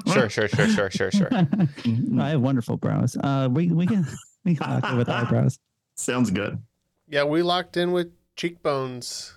[0.12, 1.28] Sure, sure, sure, sure, sure, sure.
[2.20, 3.16] I have wonderful brows.
[3.16, 4.06] Uh, we we can
[4.76, 5.58] we can with eyebrows.
[5.96, 6.58] Sounds good.
[7.08, 9.34] Yeah, we locked in with cheekbones.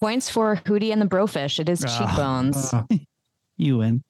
[0.00, 1.58] Points for Hootie and the Brofish.
[1.58, 2.72] It is Ah, cheekbones.
[2.72, 2.84] uh,
[3.56, 4.02] You win.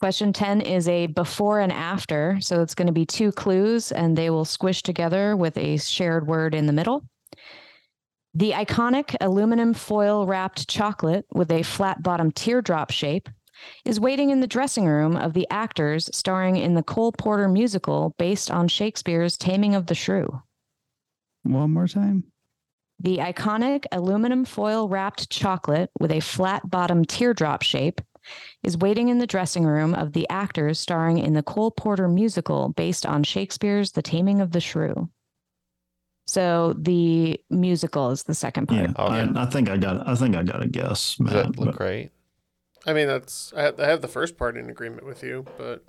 [0.00, 2.36] Question 10 is a before and after.
[2.40, 6.26] So it's going to be two clues and they will squish together with a shared
[6.26, 7.04] word in the middle.
[8.34, 13.28] The iconic aluminum foil wrapped chocolate with a flat bottom teardrop shape
[13.84, 18.14] is waiting in the dressing room of the actors starring in the Cole Porter musical
[18.18, 20.42] based on Shakespeare's Taming of the Shrew.
[21.42, 22.24] One more time.
[23.00, 28.00] The iconic aluminum foil wrapped chocolate with a flat bottom teardrop shape
[28.62, 32.68] is waiting in the dressing room of the actors starring in the Cole Porter musical
[32.68, 35.10] based on Shakespeare's The Taming of the Shrew.
[36.28, 38.80] So the musical is the second part.
[38.82, 39.40] Yeah, I, Okay.
[39.40, 40.06] I think I got.
[40.06, 41.16] I think I got a guess.
[41.16, 42.12] Does that look but- right?
[42.86, 45.84] I mean, that's I have, I have the first part in agreement with you, but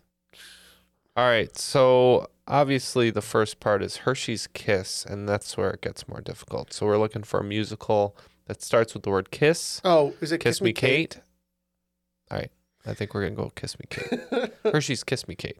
[1.16, 1.58] All right.
[1.58, 6.74] So obviously, the first part is Hershey's Kiss, and that's where it gets more difficult.
[6.74, 8.16] So we're looking for a musical
[8.48, 9.82] that starts with the word kiss.
[9.84, 11.20] oh, is it Kiss, Me Kate.
[12.30, 12.52] All right.
[12.86, 14.52] I think we're going to go Kiss Me Kate.
[14.74, 15.58] Hershey's Kiss Me Kate.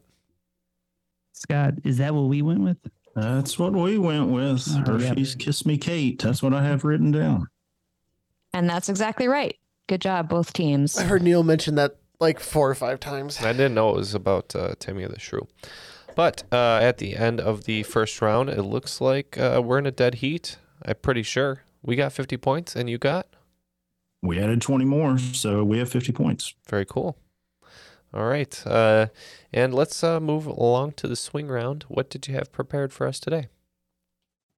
[1.32, 2.76] Scott, is that what we went with?
[3.16, 4.66] That's what we went with.
[4.68, 5.08] Oh, yeah.
[5.08, 6.20] Hershey's Kiss Me Kate.
[6.20, 7.48] That's what I have written down.
[8.52, 9.56] And that's exactly right.
[9.86, 10.98] Good job, both teams.
[10.98, 13.42] I heard Neal mention that like four or five times.
[13.42, 15.46] I didn't know it was about uh, Tammy of the Shrew.
[16.14, 19.86] But uh, at the end of the first round, it looks like uh, we're in
[19.86, 20.58] a dead heat.
[20.84, 21.64] I'm pretty sure.
[21.82, 23.26] We got 50 points, and you got?
[24.22, 26.54] We added 20 more, so we have 50 points.
[26.66, 27.18] Very cool.
[28.14, 28.62] All right.
[28.66, 29.08] Uh,
[29.52, 31.84] and let's uh, move along to the swing round.
[31.88, 33.48] What did you have prepared for us today?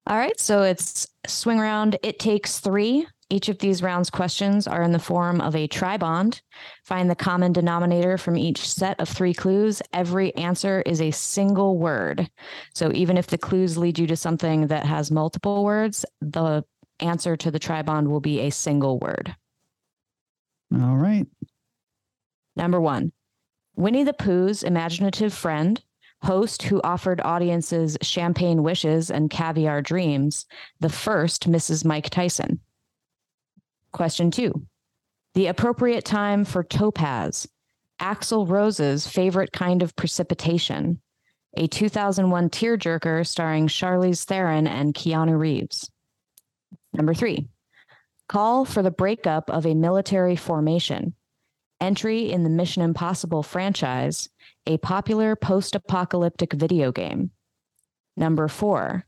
[0.05, 1.97] All right, so it's swing round.
[2.01, 3.07] It takes three.
[3.29, 6.41] Each of these rounds questions are in the form of a tribond.
[6.85, 9.81] Find the common denominator from each set of three clues.
[9.91, 12.29] Every answer is a single word.
[12.73, 16.63] So even if the clues lead you to something that has multiple words, the
[17.01, 19.35] answer to the tribond will be a single word.
[20.73, 21.27] All right.
[22.55, 23.11] Number one,
[23.75, 25.83] Winnie the Pooh's imaginative friend,
[26.23, 30.45] host who offered audiences champagne wishes and caviar dreams,
[30.79, 31.85] the first Mrs.
[31.85, 32.61] Mike Tyson.
[33.97, 34.53] Question two,
[35.33, 37.47] the appropriate time for topaz,
[37.99, 41.01] Axl Rose's favorite kind of precipitation,
[41.55, 45.89] a 2001 tearjerker starring Charlize Theron and Keanu Reeves.
[46.93, 47.47] Number three,
[48.29, 51.15] call for the breakup of a military formation
[51.81, 54.29] entry in the Mission Impossible franchise,
[54.67, 57.31] a popular post apocalyptic video game.
[58.15, 59.07] Number four,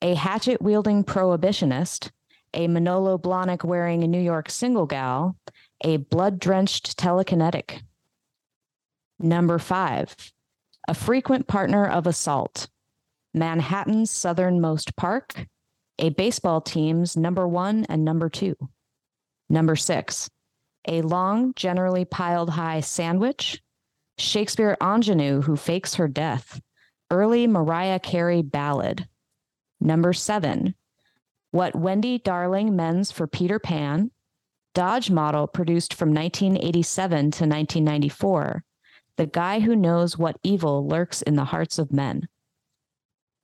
[0.00, 2.12] a hatchet wielding prohibitionist,
[2.56, 5.36] a Manolo Blahnik wearing a New York single gal,
[5.84, 7.82] a blood drenched telekinetic.
[9.20, 10.16] Number five,
[10.88, 12.68] a frequent partner of assault,
[13.34, 15.46] Manhattan's southernmost park,
[15.98, 18.56] a baseball team's number one and number two.
[19.50, 20.28] Number six,
[20.88, 23.60] a long, generally piled high sandwich,
[24.18, 26.58] Shakespeare ingenue who fakes her death,
[27.10, 29.06] early Mariah Carey ballad.
[29.78, 30.74] Number seven,
[31.56, 34.10] what Wendy Darling mends for Peter Pan,
[34.74, 38.62] Dodge model produced from 1987 to 1994,
[39.16, 42.28] the guy who knows what evil lurks in the hearts of men.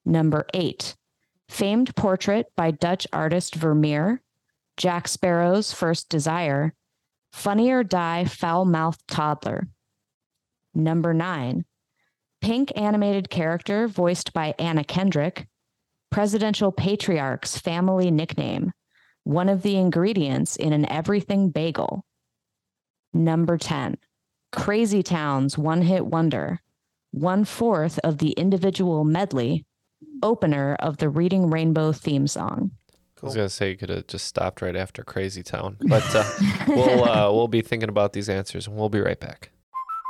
[0.05, 0.95] Number eight,
[1.49, 4.21] famed portrait by Dutch artist Vermeer,
[4.77, 6.75] Jack Sparrow's first desire,
[7.33, 9.69] Funny or Die Foul Mouthed Toddler.
[10.75, 11.65] Number nine,
[12.43, 15.47] pink animated character voiced by Anna Kendrick,
[16.13, 18.71] presidential patriarch's family nickname,
[19.25, 22.05] one of the ingredients in an everything bagel.
[23.15, 23.97] Number 10,
[24.53, 26.61] Crazy Town's one hit wonder,
[27.11, 29.65] one fourth of the individual medley
[30.23, 32.73] opener of the Reading Rainbow theme song?
[33.23, 36.25] I was gonna say you could have just stopped right after Crazy Town, but uh,
[36.67, 39.53] we'll uh, we'll be thinking about these answers, and we'll be right back.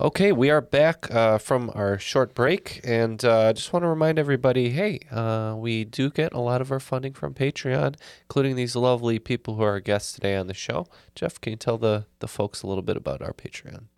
[0.00, 3.88] Okay, we are back uh, from our short break, and uh, I just want to
[3.88, 8.56] remind everybody hey, uh, we do get a lot of our funding from Patreon, including
[8.56, 10.86] these lovely people who are our guests today on the show.
[11.14, 13.88] Jeff, can you tell the, the folks a little bit about our Patreon?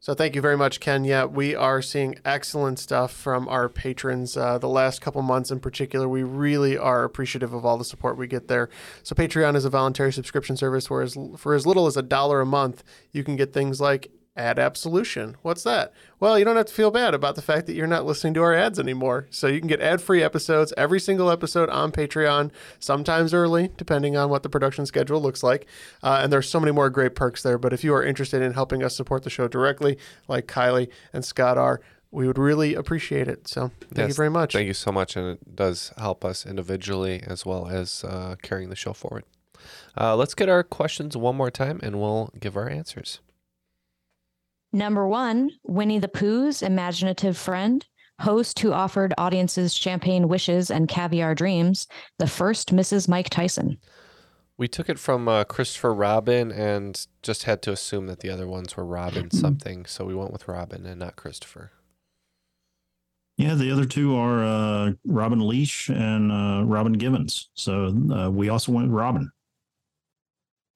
[0.00, 1.04] So thank you very much, Ken.
[1.04, 4.36] Yeah, we are seeing excellent stuff from our patrons.
[4.36, 8.18] Uh, the last couple months in particular, we really are appreciative of all the support
[8.18, 8.70] we get there.
[9.04, 12.40] So Patreon is a voluntary subscription service where as, for as little as a dollar
[12.40, 15.36] a month, you can get things like Ad Absolution.
[15.42, 15.92] What's that?
[16.18, 18.42] Well, you don't have to feel bad about the fact that you're not listening to
[18.42, 19.28] our ads anymore.
[19.30, 24.16] So you can get ad free episodes, every single episode on Patreon, sometimes early, depending
[24.16, 25.66] on what the production schedule looks like.
[26.02, 27.58] Uh, and there's so many more great perks there.
[27.58, 31.24] But if you are interested in helping us support the show directly, like Kylie and
[31.24, 33.46] Scott are, we would really appreciate it.
[33.46, 34.52] So thank you very much.
[34.52, 38.70] Thank you so much, and it does help us individually as well as uh, carrying
[38.70, 39.24] the show forward.
[39.98, 43.20] Uh, let's get our questions one more time, and we'll give our answers.
[44.74, 47.86] Number one, Winnie the Pooh's imaginative friend,
[48.18, 51.86] host who offered audiences champagne wishes and caviar dreams,
[52.18, 53.08] the first Mrs.
[53.08, 53.78] Mike Tyson.
[54.58, 58.48] We took it from uh, Christopher Robin and just had to assume that the other
[58.48, 61.70] ones were Robin something, so we went with Robin and not Christopher.
[63.36, 67.48] Yeah, the other two are uh, Robin Leach and uh, Robin Givens.
[67.54, 69.30] So uh, we also went with Robin.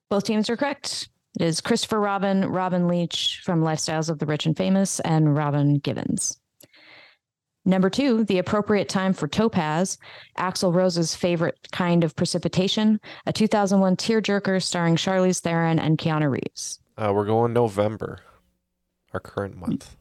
[0.08, 1.08] Both teams are correct.
[1.38, 5.78] It is Christopher Robin, Robin Leach from Lifestyles of the Rich and Famous, and Robin
[5.78, 6.38] Givens.
[7.68, 9.98] Number two, the appropriate time for Topaz,
[10.38, 16.80] Axl Rose's favorite kind of precipitation, a 2001 tearjerker starring Charlize Theron and Keanu Reeves.
[16.96, 18.20] Uh, we're going November,
[19.12, 19.96] our current month.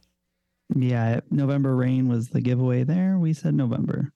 [0.73, 3.17] Yeah, November Rain was the giveaway there.
[3.19, 4.13] We said November.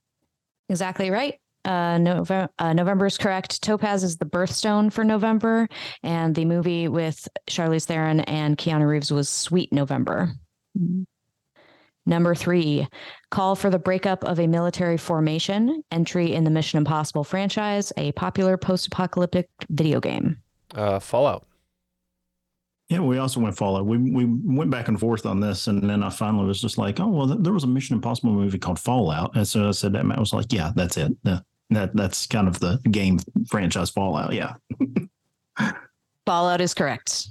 [0.69, 1.40] Exactly right.
[1.63, 3.61] Uh, Nove- uh, November is correct.
[3.61, 5.67] Topaz is the birthstone for November,
[6.03, 10.31] and the movie with Charlize Theron and Keanu Reeves was Sweet November.
[12.07, 12.87] Number three,
[13.29, 18.11] call for the breakup of a military formation, entry in the Mission Impossible franchise, a
[18.13, 20.37] popular post apocalyptic video game.
[20.73, 21.45] Uh, Fallout.
[22.89, 23.85] Yeah, we also went Fallout.
[23.85, 26.99] We we went back and forth on this, and then I finally was just like,
[26.99, 29.93] oh well, th- there was a Mission Impossible movie called Fallout, and so I said
[29.93, 30.05] that.
[30.05, 31.15] Matt was like, yeah, that's it.
[31.23, 31.39] Yeah,
[31.71, 34.33] that that's kind of the game franchise Fallout.
[34.33, 34.55] Yeah.
[36.25, 37.27] Fallout is correct.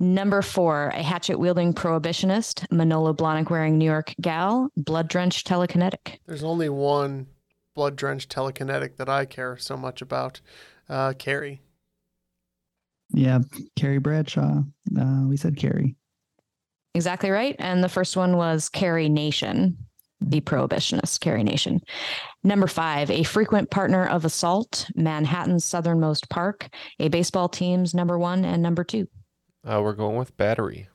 [0.00, 6.18] Number four, a hatchet wielding prohibitionist, Manolo Blahnik wearing New York gal, blood drenched telekinetic.
[6.26, 7.26] There's only one
[7.74, 10.40] blood drenched telekinetic that I care so much about.
[10.88, 11.62] Uh, Carrie.
[13.10, 13.40] Yeah,
[13.74, 14.62] Carrie Bradshaw.
[14.98, 15.96] Uh, we said Carrie.
[16.94, 17.56] Exactly right.
[17.58, 19.76] And the first one was Carrie Nation,
[20.20, 21.80] the prohibitionist, Carrie Nation.
[22.44, 28.44] Number five, a frequent partner of assault, Manhattan's southernmost park, a baseball team's number one
[28.44, 29.06] and number two.
[29.64, 30.88] Uh, we're going with Battery.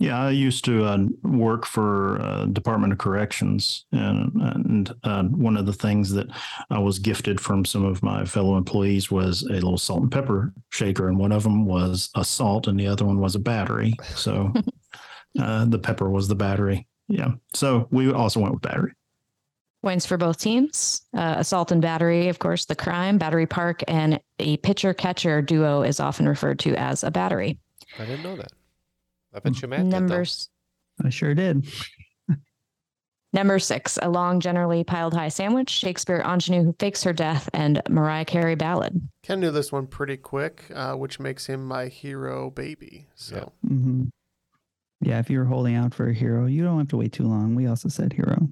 [0.00, 5.58] Yeah, I used to uh, work for uh, Department of Corrections, and, and uh, one
[5.58, 6.26] of the things that
[6.70, 10.54] I was gifted from some of my fellow employees was a little salt and pepper
[10.70, 13.92] shaker, and one of them was a salt, and the other one was a battery.
[14.14, 14.50] So
[15.38, 16.86] uh, the pepper was the battery.
[17.10, 18.92] Yeah, so we also went with battery.
[19.82, 21.02] Points for both teams.
[21.12, 25.82] Uh, assault and battery, of course, the crime, battery park, and a pitcher catcher duo
[25.82, 27.58] is often referred to as a battery.
[27.98, 28.52] I didn't know that.
[29.34, 29.98] I bet you Matt did, though.
[29.98, 30.50] Numbers.
[31.04, 31.66] I sure did.
[33.32, 37.80] Number six, a long, generally piled high sandwich, Shakespeare ingenue who fakes her death, and
[37.88, 39.08] Mariah Carey ballad.
[39.22, 43.06] Ken knew this one pretty quick, uh, which makes him my hero baby.
[43.14, 44.04] So hmm
[45.00, 47.54] Yeah, if you're holding out for a hero, you don't have to wait too long.
[47.54, 48.48] We also said hero.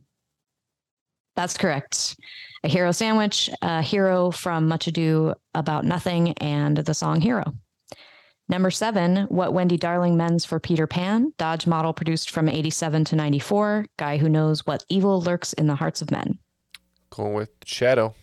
[1.36, 2.16] That's correct.
[2.64, 7.54] A hero sandwich, a hero from Much Ado About Nothing, and the song Hero.
[8.48, 13.16] Number seven, What Wendy Darling Mends for Peter Pan, Dodge model produced from 87 to
[13.16, 16.38] 94, guy who knows what evil lurks in the hearts of men.
[17.10, 18.14] Going with Shadow.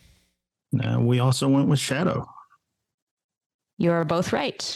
[0.83, 2.27] Uh, we also went with Shadow.
[3.77, 4.75] You are both right.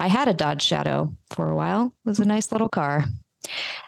[0.00, 1.94] I had a Dodge Shadow for a while.
[2.04, 3.04] It was a nice little car.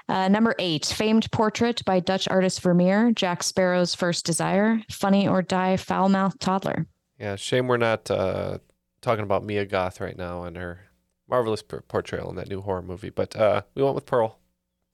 [0.09, 5.43] Uh, number eight, famed portrait by Dutch artist Vermeer, Jack Sparrow's first desire, funny or
[5.43, 6.87] die foul mouthed toddler.
[7.19, 8.59] Yeah, shame we're not uh,
[9.01, 10.81] talking about Mia Goth right now and her
[11.29, 13.11] marvelous por- portrayal in that new horror movie.
[13.11, 14.39] But uh, we went with Pearl.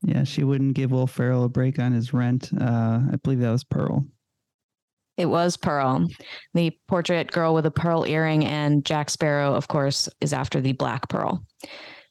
[0.03, 2.51] Yeah, she wouldn't give Will Ferrell a break on his rent.
[2.59, 4.07] Uh, I believe that was Pearl.
[5.21, 6.09] It was Pearl,
[6.55, 10.73] the portrait girl with a pearl earring, and Jack Sparrow, of course, is after the
[10.73, 11.45] Black Pearl.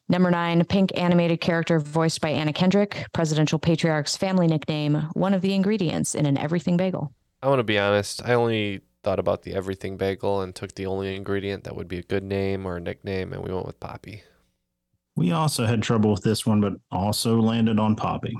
[0.09, 5.41] Number nine, pink animated character voiced by Anna Kendrick, presidential patriarch's family nickname, one of
[5.41, 7.11] the ingredients in an everything bagel.
[7.41, 8.21] I want to be honest.
[8.23, 11.97] I only thought about the everything bagel and took the only ingredient that would be
[11.97, 14.21] a good name or a nickname, and we went with Poppy.
[15.15, 18.37] We also had trouble with this one, but also landed on Poppy.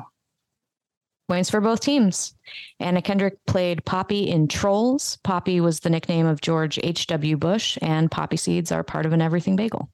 [1.30, 2.34] Points for both teams.
[2.80, 5.20] Anna Kendrick played Poppy in Trolls.
[5.24, 7.38] Poppy was the nickname of George H.W.
[7.38, 9.92] Bush, and poppy seeds are part of an everything bagel.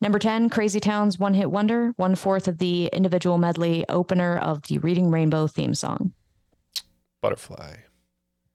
[0.00, 4.62] Number 10, Crazy Town's One Hit Wonder, one fourth of the individual medley opener of
[4.62, 6.12] the Reading Rainbow theme song.
[7.20, 7.74] Butterfly.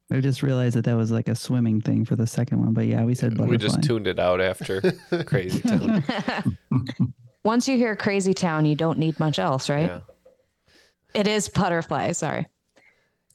[0.10, 2.72] I just realized that that was like a swimming thing for the second one.
[2.72, 3.52] But yeah, we said butterfly.
[3.52, 4.82] We just tuned it out after
[5.26, 6.06] Crazy Town.
[7.44, 9.88] Once you hear Crazy Town, you don't need much else, right?
[9.88, 10.00] Yeah.
[11.18, 12.46] It is Butterfly, sorry.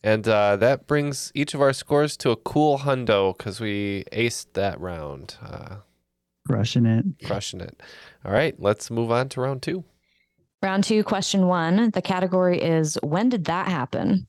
[0.04, 4.52] And uh, that brings each of our scores to a cool hundo because we aced
[4.52, 5.36] that round.
[5.44, 5.76] Uh,
[6.46, 7.04] Crushing it.
[7.26, 7.82] crushing it.
[8.24, 9.82] All right, let's move on to round two.
[10.62, 11.90] Round two, question one.
[11.90, 14.28] The category is When did that happen?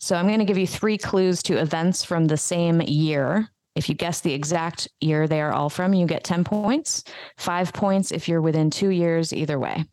[0.00, 3.48] So I'm going to give you three clues to events from the same year.
[3.76, 7.04] If you guess the exact year they are all from, you get 10 points,
[7.36, 9.84] five points if you're within two years, either way.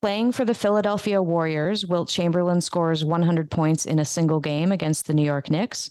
[0.00, 5.06] Playing for the Philadelphia Warriors, Wilt Chamberlain scores 100 points in a single game against
[5.06, 5.90] the New York Knicks.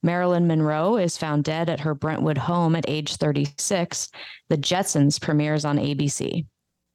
[0.00, 4.10] Marilyn Monroe is found dead at her Brentwood home at age 36.
[4.48, 6.46] The Jetsons premieres on ABC.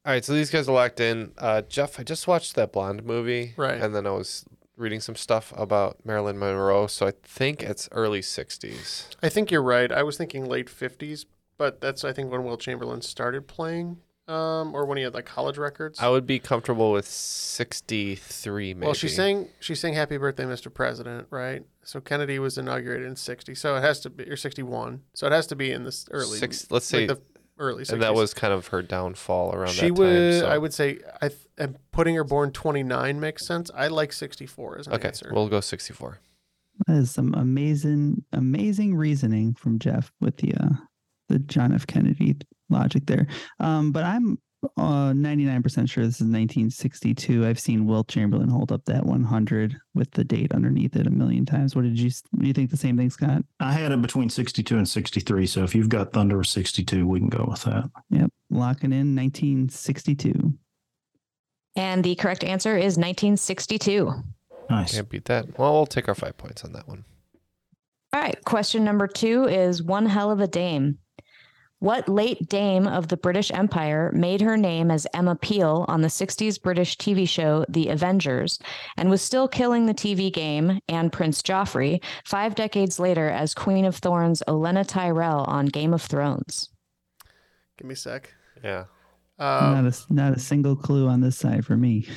[0.06, 1.34] All right, so these guys are locked in.
[1.38, 3.54] Uh, Jeff, I just watched that Blonde movie.
[3.58, 3.82] Right.
[3.82, 4.46] And then I was
[4.78, 6.88] reading some stuff about Marilyn Monroe.
[6.88, 9.08] So I think it's early 60s.
[9.22, 9.92] I think you're right.
[9.92, 11.26] I was thinking late 50s,
[11.58, 13.98] but that's, I think, when Will Chamberlain started playing
[14.28, 16.00] um, or when he had like college records.
[16.00, 18.86] I would be comfortable with 63, maybe.
[18.86, 20.74] Well, she's saying she's saying "Happy Birthday, Mr.
[20.74, 21.64] President," right?
[21.84, 25.32] So Kennedy was inaugurated in '60, so it has to be or '61, so it
[25.34, 26.38] has to be in this early.
[26.38, 27.20] Six, let's like say the
[27.60, 27.84] early.
[27.84, 27.94] 60s.
[27.94, 30.32] And that was kind of her downfall around she that would.
[30.32, 30.40] time.
[30.42, 30.48] So.
[30.48, 33.70] I would say I th- and putting her born 29 makes sense.
[33.76, 35.32] I like 64 as an Okay, answer.
[35.34, 36.20] we'll go 64.
[36.88, 40.70] That is some amazing, amazing reasoning from Jeff with the uh,
[41.30, 41.86] the John F.
[41.86, 42.38] Kennedy
[42.74, 43.28] logic there.
[43.60, 44.38] Um, but I'm
[44.78, 47.46] uh, 99% sure this is 1962.
[47.46, 51.46] I've seen Wilt Chamberlain hold up that 100 with the date underneath it a million
[51.46, 51.76] times.
[51.76, 52.10] What did you?
[52.10, 53.44] Do you think the same thing, Scott?
[53.60, 55.48] I had it between 62 and 63.
[55.48, 57.90] So if you've got Thunder or 62, we can go with that.
[58.10, 60.54] Yep, locking in 1962.
[61.76, 64.12] And the correct answer is 1962.
[64.70, 64.94] Nice.
[64.94, 65.58] Can't beat that.
[65.58, 67.04] Well, we'll take our five points on that one.
[68.14, 68.44] All right.
[68.46, 71.00] Question number two is one hell of a dame.
[71.84, 76.08] What late dame of the British Empire made her name as Emma Peel on the
[76.08, 78.58] 60s British TV show The Avengers
[78.96, 83.84] and was still killing the TV game and Prince Joffrey five decades later as Queen
[83.84, 86.70] of Thorns Olenna Tyrell on Game of Thrones?
[87.78, 88.34] Give me a sec.
[88.64, 88.86] Yeah.
[89.38, 92.08] Um, not a not a single clue on this side for me.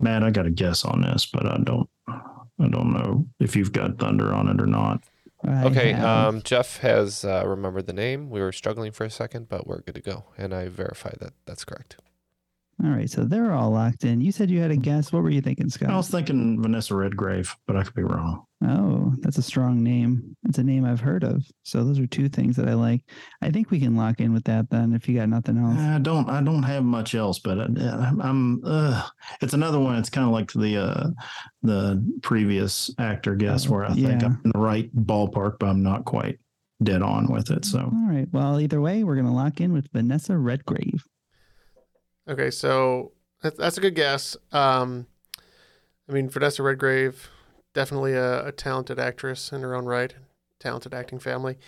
[0.00, 1.90] Matt, I got a guess on this, but I don't.
[2.08, 5.04] I don't know if you've got Thunder on it or not.
[5.46, 8.30] I Okay, um, Jeff has uh, remembered the name.
[8.30, 10.24] We were struggling for a second, but we're good to go.
[10.38, 11.96] And I verified that that's correct.
[12.82, 14.20] All right, so they're all locked in.
[14.20, 15.12] You said you had a guess.
[15.12, 15.90] What were you thinking, Scott?
[15.90, 18.44] I was thinking Vanessa Redgrave, but I could be wrong.
[18.66, 20.36] Oh, that's a strong name.
[20.48, 21.44] It's a name I've heard of.
[21.62, 23.02] So those are two things that I like.
[23.42, 24.92] I think we can lock in with that then.
[24.92, 26.28] If you got nothing else, I don't.
[26.28, 28.20] I don't have much else, but I, I'm.
[28.20, 29.06] I'm uh,
[29.40, 29.96] it's another one.
[29.96, 31.10] It's kind of like the uh,
[31.62, 34.26] the previous actor guess, where I think yeah.
[34.26, 36.38] I'm in the right ballpark, but I'm not quite
[36.82, 37.64] dead on with it.
[37.64, 38.26] So all right.
[38.32, 41.04] Well, either way, we're gonna lock in with Vanessa Redgrave.
[42.28, 43.12] Okay, so
[43.42, 44.36] that's, that's a good guess.
[44.52, 45.06] Um,
[46.08, 47.28] I mean, Vanessa Redgrave,
[47.74, 50.14] definitely a, a talented actress in her own right,
[50.60, 51.58] talented acting family.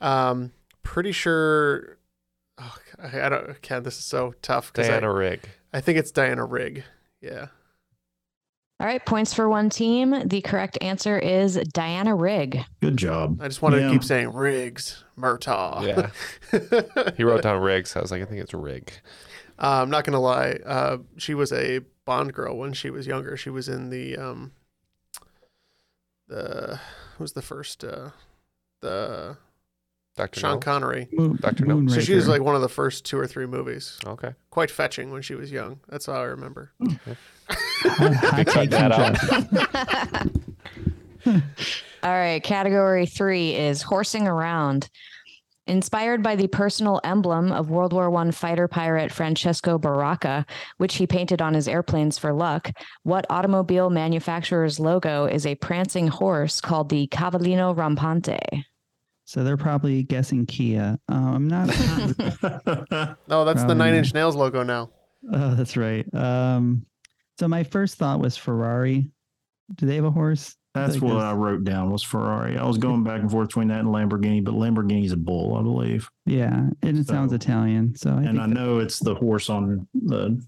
[0.00, 0.52] Um,
[0.82, 1.98] pretty sure.
[2.58, 3.62] Oh, I, I don't.
[3.62, 4.72] Ken, this is so tough.
[4.72, 5.40] Diana I, Rigg.
[5.72, 6.84] I think it's Diana Rigg.
[7.20, 7.46] Yeah.
[8.80, 10.26] All right, points for one team.
[10.28, 12.64] The correct answer is Diana Rigg.
[12.80, 13.40] good job.
[13.40, 13.86] I just wanted Yeah.
[13.86, 15.86] to keep saying Riggs, Murtaugh.
[16.52, 17.12] Yeah.
[17.16, 17.96] He wrote down Riggs.
[17.96, 18.92] I was like, I think it's Rig.
[19.58, 20.58] Uh, I'm not gonna lie.
[20.64, 23.36] Uh, she was a Bond girl when she was younger.
[23.36, 24.52] She was in the um,
[26.28, 26.80] the
[27.16, 28.10] who was the first uh,
[28.80, 29.36] the
[30.16, 30.40] Dr.
[30.40, 30.58] Sean No?
[30.60, 31.08] Connery.
[31.12, 31.66] Moon, Dr.
[31.66, 31.86] No.
[31.88, 33.98] So she was like one of the first two or three movies.
[34.06, 34.34] Okay.
[34.50, 35.80] Quite fetching when she was young.
[35.88, 36.72] That's how I remember.
[36.80, 37.18] Hot-
[38.14, 40.30] hot Cut take that from out.
[42.02, 44.88] All right, category three is horsing around.
[45.66, 50.44] Inspired by the personal emblem of World War I fighter pirate Francesco Baracca,
[50.76, 52.70] which he painted on his airplanes for luck,
[53.02, 58.64] what automobile manufacturer's logo is a prancing horse called the Cavallino Rampante?
[59.24, 60.98] So they're probably guessing Kia.
[61.10, 61.70] Uh, I'm not.
[63.26, 63.94] No, that's the Nine.
[63.94, 64.90] Inch Nails logo now.
[65.32, 66.04] oh, that's right.
[66.14, 66.84] Um,
[67.38, 69.08] so my first thought was Ferrari.
[69.74, 70.56] Do they have a horse?
[70.74, 72.58] That's what I wrote down was Ferrari.
[72.58, 75.62] I was going back and forth between that and Lamborghini, but Lamborghini's a bull, I
[75.62, 76.10] believe.
[76.26, 77.94] Yeah, and it sounds Italian.
[77.94, 80.44] So I and think I know it's the horse on the,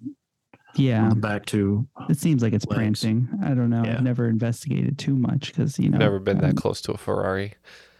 [0.75, 1.87] yeah, on the back too.
[2.09, 2.77] it seems like it's legs.
[2.77, 3.29] prancing.
[3.45, 3.85] I don't know.
[3.85, 3.95] Yeah.
[3.95, 5.99] I've never investigated too much because you know.
[5.99, 7.55] Never been that um, close to a Ferrari.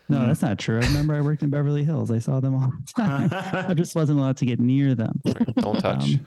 [0.09, 0.27] No, Mhm.
[0.27, 0.79] that's not true.
[0.81, 2.11] I remember I worked in Beverly Hills.
[2.11, 3.31] I saw them all the time.
[3.69, 5.21] I just wasn't allowed to get near them.
[5.59, 6.15] Don't touch.
[6.15, 6.27] Um,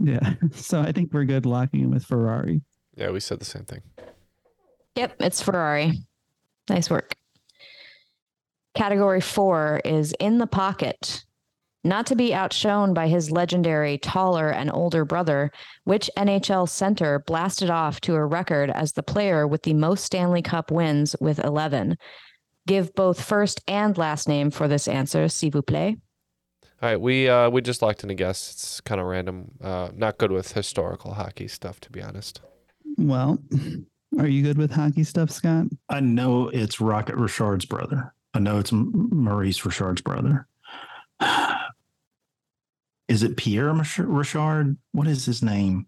[0.00, 0.34] yeah.
[0.52, 2.60] So I think we're good locking in with Ferrari.
[2.96, 3.80] yeah, we said the same thing.
[4.96, 5.92] Yep, it's Ferrari.
[6.68, 7.14] Nice work.
[8.74, 11.24] Category four is in the pocket.
[11.84, 15.50] Not to be outshone by his legendary taller and older brother,
[15.84, 20.42] which NHL center blasted off to a record as the player with the most Stanley
[20.42, 21.96] Cup wins with 11?
[22.66, 25.96] Give both first and last name for this answer, s'il vous plaît.
[26.80, 28.52] All right, we uh, we just locked in a guess.
[28.52, 29.50] It's kind of random.
[29.60, 32.40] Uh, not good with historical hockey stuff, to be honest.
[32.96, 33.38] Well,
[34.18, 35.66] are you good with hockey stuff, Scott?
[35.88, 38.12] I know it's Rocket Richard's brother.
[38.34, 40.46] I know it's Maurice Richard's brother.
[43.08, 44.76] Is it Pierre Richard?
[44.92, 45.86] What is his name?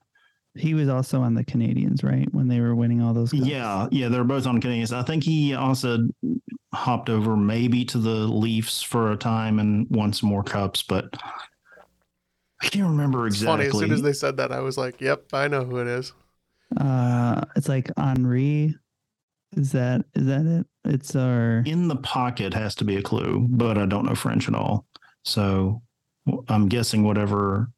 [0.55, 2.27] He was also on the Canadiens, right?
[2.33, 3.31] When they were winning all those.
[3.31, 3.45] cups.
[3.45, 4.93] Yeah, yeah, they're both on Canadiens.
[4.97, 6.09] I think he also
[6.73, 11.15] hopped over maybe to the Leafs for a time and won some more cups, but
[12.63, 13.67] I can't remember It's exactly.
[13.67, 13.69] funny.
[13.69, 16.13] As soon as they said that, I was like, "Yep, I know who it is."
[16.79, 18.75] Uh, it's like Henri.
[19.57, 20.67] Is that is that it?
[20.85, 21.63] It's our.
[21.67, 24.87] in the pocket has to be a clue, but I don't know French at all.
[25.25, 25.83] So
[26.49, 27.71] I'm guessing whatever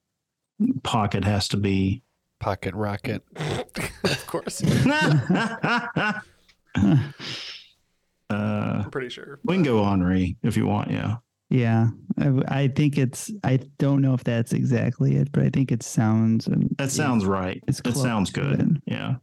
[0.82, 2.02] pocket has to be.
[2.40, 3.22] Pocket rocket.
[4.04, 6.20] of course, uh,
[8.30, 9.38] I'm pretty sure.
[9.44, 10.90] we can go Henri if you want.
[10.90, 11.16] Yeah.
[11.52, 11.88] Yeah,
[12.18, 13.30] I, I think it's.
[13.44, 16.48] I don't know if that's exactly it, but I think it sounds.
[16.78, 17.62] That sounds right.
[17.68, 18.60] It's It sounds good.
[18.60, 18.82] it.
[18.86, 19.16] Yeah.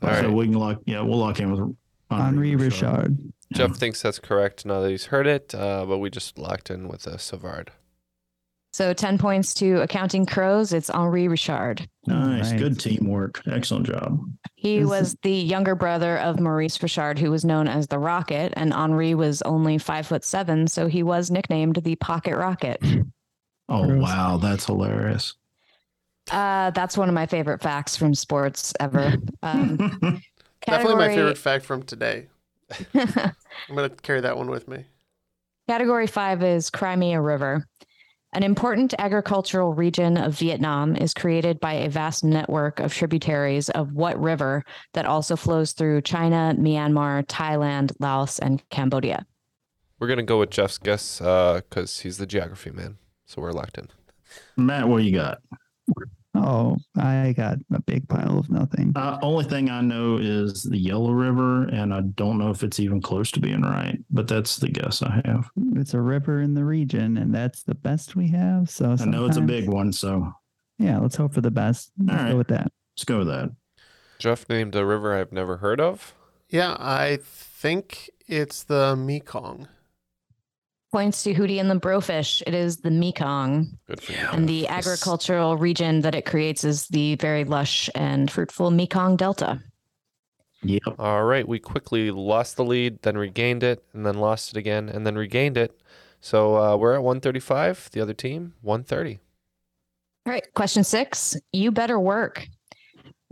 [0.00, 0.32] All so right.
[0.32, 0.78] we can lock.
[0.86, 1.76] Yeah, we'll lock in with
[2.08, 3.18] Henri Richard.
[3.52, 6.86] Jeff thinks that's correct now that he's heard it, uh, but we just locked in
[6.88, 7.72] with a Savard.
[8.72, 10.72] So 10 points to Accounting Crows.
[10.72, 11.86] It's Henri Richard.
[12.06, 12.46] Nice.
[12.46, 12.58] Alright.
[12.58, 13.42] Good teamwork.
[13.46, 14.18] Excellent job.
[14.56, 18.72] He was the younger brother of Maurice Richard, who was known as the Rocket, and
[18.72, 22.82] Henri was only five foot seven, so he was nicknamed the Pocket Rocket.
[23.68, 24.02] Oh Gross.
[24.02, 25.34] wow, that's hilarious.
[26.30, 29.14] Uh, that's one of my favorite facts from sports ever.
[29.44, 29.76] Um,
[30.64, 32.28] Definitely my favorite fact from today.
[32.94, 33.32] I'm
[33.74, 34.84] gonna carry that one with me.
[35.68, 37.66] Category five is Crimea River.
[38.34, 43.92] An important agricultural region of Vietnam is created by a vast network of tributaries of
[43.92, 44.64] what river
[44.94, 49.26] that also flows through China, Myanmar, Thailand, Laos, and Cambodia?
[49.98, 53.76] We're gonna go with Jeff's guess uh, because he's the geography man, so we're locked
[53.76, 53.88] in.
[54.56, 55.42] Matt, what you got?
[56.34, 58.92] Oh, I got a big pile of nothing.
[58.96, 62.80] Uh, only thing I know is the Yellow River, and I don't know if it's
[62.80, 65.50] even close to being right, but that's the guess I have.
[65.76, 68.70] It's a river in the region, and that's the best we have.
[68.70, 70.32] So I know it's a big one, so
[70.78, 71.92] Yeah, let's hope for the best.
[71.98, 72.32] Let's All right.
[72.32, 72.72] go with that.
[72.96, 73.50] Let's go with that.
[74.18, 76.14] Jeff named a river I've never heard of.
[76.48, 79.68] Yeah, I think it's the Mekong.
[80.92, 82.42] Points to Hootie and the Brofish.
[82.46, 83.78] It is the Mekong.
[83.88, 84.28] Good for you.
[84.30, 89.62] And the agricultural region that it creates is the very lush and fruitful Mekong Delta.
[90.62, 90.82] Yep.
[90.98, 94.90] All right, we quickly lost the lead, then regained it, and then lost it again,
[94.90, 95.80] and then regained it.
[96.20, 97.88] So uh, we're at 135.
[97.92, 99.18] The other team, 130.
[100.26, 101.36] All right, question six.
[101.52, 102.46] You better work.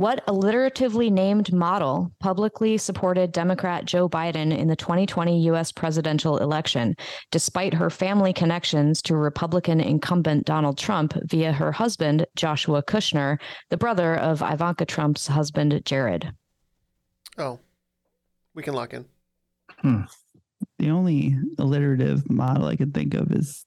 [0.01, 6.96] What alliteratively named model publicly supported Democrat Joe Biden in the 2020 US presidential election,
[7.30, 13.38] despite her family connections to Republican incumbent Donald Trump via her husband, Joshua Kushner,
[13.68, 16.32] the brother of Ivanka Trump's husband, Jared?
[17.36, 17.61] Oh,
[18.55, 19.05] we can lock in.
[20.78, 23.66] The only alliterative model I can think of is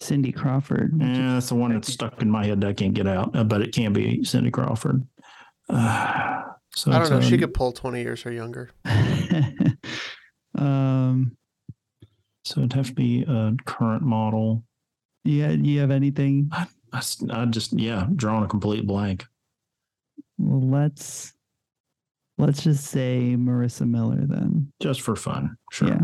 [0.00, 0.94] Cindy Crawford.
[0.96, 3.34] Yeah, that's the one that's stuck in my head that I can't get out.
[3.34, 5.04] Uh, but it can be Cindy Crawford.
[5.70, 6.42] Uh,
[6.74, 7.20] so I don't it's, know.
[7.20, 8.70] She um, could pull 20 years or younger.
[10.56, 11.36] um,
[12.44, 14.64] So it'd have to be a current model.
[15.24, 16.48] yeah, you have anything?
[16.52, 19.26] I I just yeah, drawing a complete blank.
[20.38, 21.34] Let's
[22.38, 24.72] let's just say Marisa Miller then.
[24.80, 25.56] Just for fun.
[25.70, 25.88] Sure.
[25.88, 26.00] Yeah.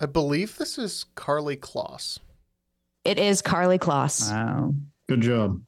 [0.00, 2.18] I believe this is Karlie Kloss.
[3.04, 4.30] It is Karlie Kloss.
[4.30, 4.74] Wow.
[5.08, 5.60] Good job.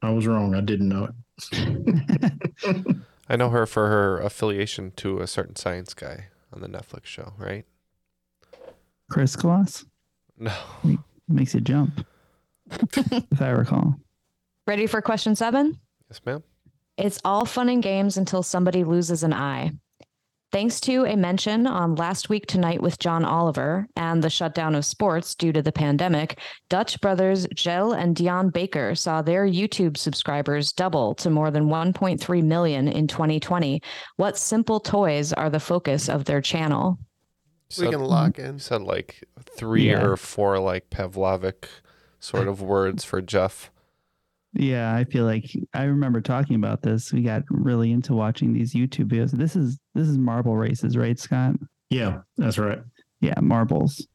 [0.00, 0.54] I was wrong.
[0.54, 1.14] I didn't know it.
[3.28, 7.32] I know her for her affiliation to a certain science guy on the Netflix show,
[7.38, 7.64] right?
[9.10, 9.84] Chris Kloss
[10.38, 10.52] No.
[11.28, 12.06] makes you jump,
[12.70, 13.94] if I recall.
[14.66, 15.78] Ready for question seven?
[16.10, 16.42] Yes, ma'am.
[16.98, 19.72] It's all fun and games until somebody loses an eye.
[20.52, 24.84] Thanks to a mention on Last Week Tonight with John Oliver and the shutdown of
[24.84, 26.38] sports due to the pandemic,
[26.68, 32.42] Dutch brothers Jill and Dion Bakker saw their YouTube subscribers double to more than 1.3
[32.44, 33.80] million in 2020.
[34.16, 36.98] What simple toys are the focus of their channel?
[37.78, 38.54] We can lock in.
[38.54, 39.24] You said like
[39.56, 40.02] three Yeah.
[40.04, 41.64] or four like Pavlovic
[42.20, 43.70] sort of words for Jeff.
[44.54, 47.12] Yeah, I feel like I remember talking about this.
[47.12, 49.30] We got really into watching these YouTube videos.
[49.30, 51.54] This is this is marble races, right, Scott?
[51.88, 52.80] Yeah, that's right.
[53.20, 54.06] Yeah, marbles.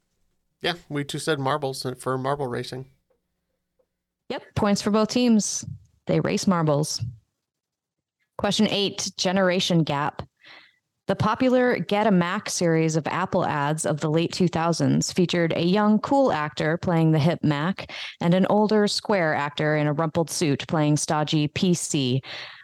[0.62, 2.86] Yeah, we two said marbles for marble racing.
[4.30, 5.66] Yep, points for both teams.
[6.06, 7.04] They race marbles.
[8.38, 10.22] Question eight Generation Gap.
[11.08, 15.64] The popular Get a Mac series of Apple ads of the late 2000s featured a
[15.64, 20.30] young, cool actor playing the hip Mac and an older, square actor in a rumpled
[20.30, 22.20] suit playing stodgy PC.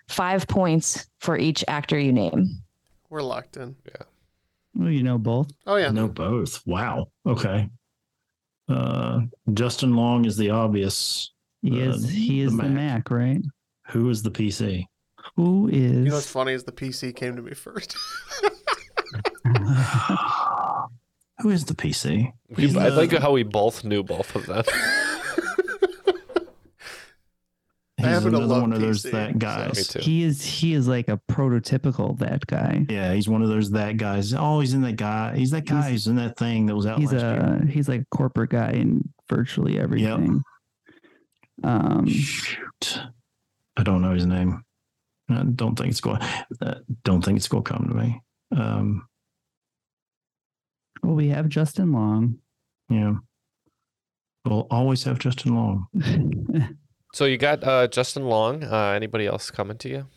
[0.10, 2.62] Five points for each actor you name.
[3.10, 3.78] We're locked in.
[3.86, 4.04] Yeah.
[4.76, 5.50] Well, you know both.
[5.66, 5.92] Oh yeah.
[5.92, 6.62] Know both.
[6.68, 7.08] Wow.
[7.26, 7.70] Okay.
[8.68, 9.22] Uh,
[9.54, 11.32] Justin Long is the obvious.
[11.62, 13.42] He uh, is he is the Mac, right?
[13.92, 14.86] Who is the PC?
[15.36, 17.96] Who is You know what's funny is the PC came to me first.
[21.40, 22.32] Who is the PC?
[22.56, 24.64] We, I the- like how we both knew both of them.
[27.98, 29.78] He's happen to another love one of those that guys.
[29.78, 30.00] Me too.
[30.00, 32.86] he is he is like a prototypical that guy.
[32.90, 34.34] Yeah, he's one of those that guys.
[34.34, 35.38] Oh, he's in that guy.
[35.38, 35.92] He's that guy.
[35.92, 37.62] He's, in that thing that was out He's last year.
[37.64, 40.44] a he's like a corporate guy in virtually everything.
[41.64, 43.00] Um Shoot,
[43.78, 44.64] I don't know his name.
[45.30, 46.22] I don't think it's going.
[46.62, 48.22] Uh, don't think it's going to come to me.
[48.56, 49.08] Um,
[51.02, 52.38] well we have Justin Long.
[52.90, 53.14] yeah.
[54.46, 55.88] We'll always have Justin Long.
[57.14, 58.64] so you got uh, Justin Long.
[58.66, 60.08] Uh, anybody else coming to you?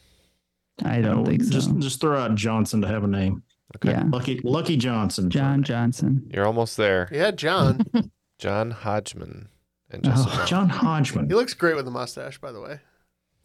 [0.85, 1.51] I don't No, think so.
[1.51, 3.45] Just just throw out Johnson to have a name.
[3.77, 3.91] Okay.
[3.91, 4.03] Yeah.
[4.11, 5.31] Lucky Lucky Johnson.
[5.31, 6.29] John Johnson.
[6.35, 7.09] You're almost there.
[7.13, 7.81] yeah, John.
[8.41, 9.49] John Hodgman
[9.91, 10.47] and Justin Oh, Long.
[10.49, 11.29] John Hodgman.
[11.29, 12.81] he looks great with a mustache, by the way.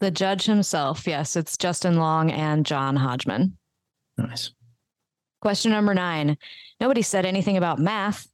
[0.02, 1.06] The judge himself.
[1.06, 3.56] Yes, it's Justin Long and John Hodgman.
[4.18, 4.50] Nice.
[5.40, 6.36] Question number nine.
[6.80, 8.26] Nobody said anything about math.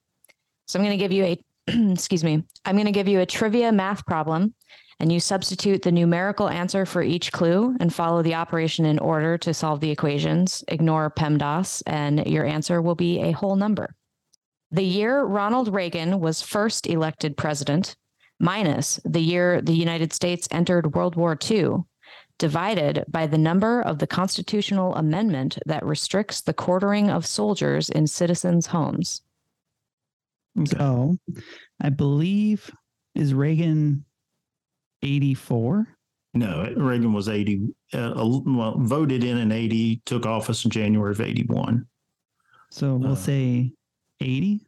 [0.66, 1.39] So I'm going to give you a,
[1.93, 4.55] excuse me, I'm going to give you a trivia math problem
[4.99, 9.37] and you substitute the numerical answer for each clue and follow the operation in order
[9.37, 10.64] to solve the equations.
[10.69, 13.95] Ignore PEMDAS and your answer will be a whole number.
[14.71, 17.95] The year Ronald Reagan was first elected president,
[18.39, 21.76] minus the year the United States entered World War II,
[22.39, 28.07] divided by the number of the constitutional amendment that restricts the quartering of soldiers in
[28.07, 29.22] citizens' homes.
[30.66, 31.16] So
[31.80, 32.70] I believe
[33.14, 34.05] is Reagan
[35.03, 35.86] 84?
[36.34, 37.68] No, Reagan was eighty.
[37.93, 38.12] Uh,
[38.45, 40.01] well, voted in in eighty.
[40.05, 41.86] Took office in January of eighty-one.
[42.70, 43.72] So we'll Uh, say
[44.20, 44.61] 80.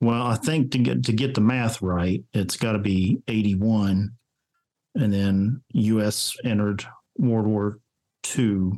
[0.00, 4.10] Well, I think to get to get the math right, it's got to be eighty-one.
[4.94, 6.36] and then U.S.
[6.44, 6.84] entered
[7.18, 7.78] World War
[8.36, 8.72] II.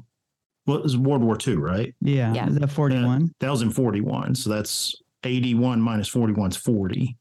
[0.67, 1.95] Well, it was World War II, right?
[2.01, 2.33] Yeah.
[2.35, 2.49] Yeah.
[2.49, 3.35] Is that 41?
[3.41, 4.35] That was in 41.
[4.35, 4.95] So that's
[5.25, 7.17] 81 minus 41 is 40.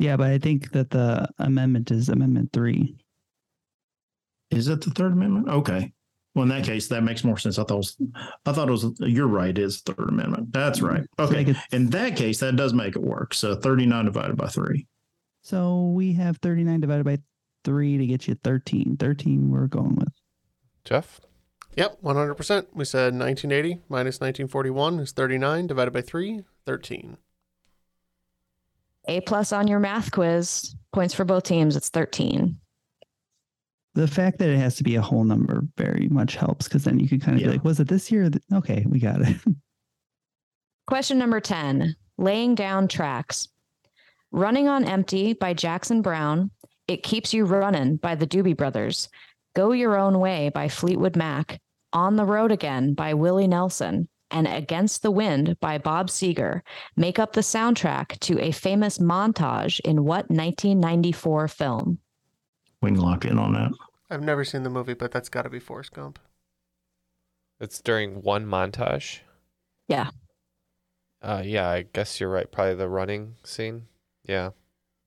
[0.00, 2.96] Yeah, but I think that the amendment is Amendment 3.
[4.50, 5.48] Is that the Third Amendment?
[5.48, 5.92] Okay.
[6.34, 7.58] Well, in that case, that makes more sense.
[7.58, 7.96] I thought it was,
[8.44, 10.52] I thought it was, you're right, it is Third Amendment.
[10.52, 11.04] That's right.
[11.18, 11.54] Okay.
[11.70, 13.34] In that case, that does make it work.
[13.34, 14.86] So 39 divided by three.
[15.42, 17.18] So we have 39 divided by
[17.64, 18.96] 3 to get you 13.
[18.98, 20.12] 13 we're going with.
[20.84, 21.20] Jeff?
[21.76, 22.66] Yep, 100%.
[22.72, 27.16] We said 1980 minus 1941 is 39 divided by 3, 13.
[29.06, 30.74] A plus on your math quiz.
[30.92, 31.76] Points for both teams.
[31.76, 32.58] It's 13.
[33.94, 36.98] The fact that it has to be a whole number very much helps because then
[36.98, 37.46] you can kind of Yeah.
[37.48, 38.28] be like, was it this year?
[38.52, 39.36] Okay, we got it.
[40.86, 43.48] Question number 10 Laying down tracks.
[44.30, 46.50] Running on Empty by Jackson Browne.
[46.86, 49.08] It Keeps You Running by the Doobie Brothers.
[49.56, 51.60] Go Your Own Way by Fleetwood Mac.
[51.92, 54.08] On the Road Again by Willie Nelson.
[54.30, 56.60] And Against the Wind by Bob Seger
[56.96, 61.98] make up the soundtrack to a famous montage in what 1994 film?
[62.84, 63.72] We can lock in on that.
[64.10, 66.18] I've never seen the movie, but that's got to be Forrest Gump.
[67.60, 69.20] It's during one montage.
[69.88, 70.10] Yeah.
[71.22, 72.50] Uh, yeah, I guess you're right.
[72.50, 73.86] Probably the running scene.
[74.24, 74.50] Yeah.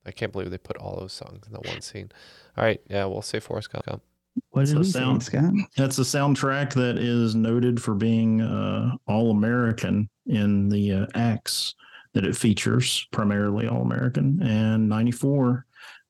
[0.04, 2.10] I can't believe they put all those songs in the one scene.
[2.56, 2.80] All right.
[2.88, 4.02] Yeah, we'll say Forrest Gump.
[4.50, 5.52] What's the So sound- Scott?
[5.76, 11.74] That's a soundtrack that is noted for being uh, all American in the uh, acts
[12.14, 14.40] that it features, primarily all American.
[14.42, 15.60] And 94 uh,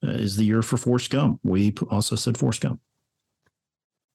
[0.06, 1.40] Uh, is the year for Forrest Gump.
[1.42, 2.80] We also said Forrest Gump.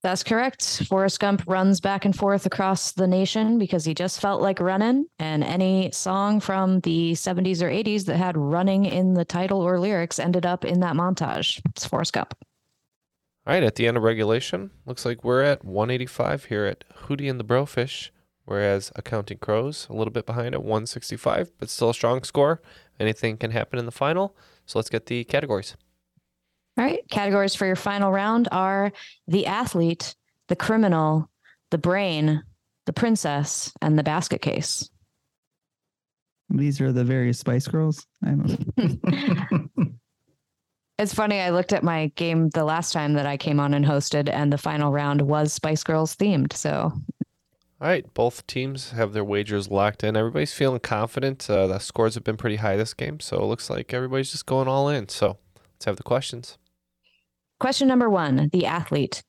[0.03, 0.84] That's correct.
[0.89, 5.07] Forrest Gump runs back and forth across the nation because he just felt like running.
[5.17, 9.79] And any song from the 70s or 80s that had running in the title or
[9.79, 11.61] lyrics ended up in that montage.
[11.69, 12.34] It's Forrest Gump.
[13.47, 13.63] All right.
[13.63, 17.45] At the end of regulation, looks like we're at 185 here at Hootie and the
[17.45, 18.09] Brofish,
[18.43, 22.61] whereas Accounting Crows a little bit behind at 165, but still a strong score.
[22.99, 24.36] Anything can happen in the final.
[24.66, 25.76] So let's get the categories.
[26.78, 26.99] All right.
[27.09, 28.91] Categories for your final round are
[29.28, 30.16] the athlete,
[30.47, 31.30] the criminal,
[31.72, 32.43] the brain,
[32.86, 34.89] the princess, and the basket case.
[36.49, 38.05] These are the various Spice Girls.
[38.24, 39.86] I don't know.
[40.99, 41.41] It's funny.
[41.41, 44.53] I looked at my game the last time that I came on and hosted, and
[44.53, 46.53] the final round was Spice Girls themed.
[46.53, 46.93] So
[47.84, 50.15] All right, both teams have their wagers locked in.
[50.15, 51.49] Everybody's feeling confident.
[51.49, 54.45] Uh, the scores have been pretty high this game, so it looks like everybody's just
[54.45, 55.09] going all in.
[55.09, 55.38] So
[55.73, 56.57] let's have the questions.
[57.59, 59.21] Question number one The athlete.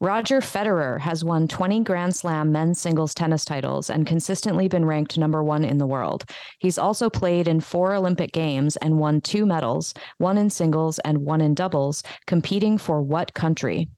[0.00, 5.16] Roger Federer has won 20 Grand Slam men's singles tennis titles and consistently been ranked
[5.16, 6.24] number one in the world.
[6.58, 11.18] He's also played in four Olympic Games and won two medals, one in singles and
[11.18, 13.88] one in doubles, competing for what country?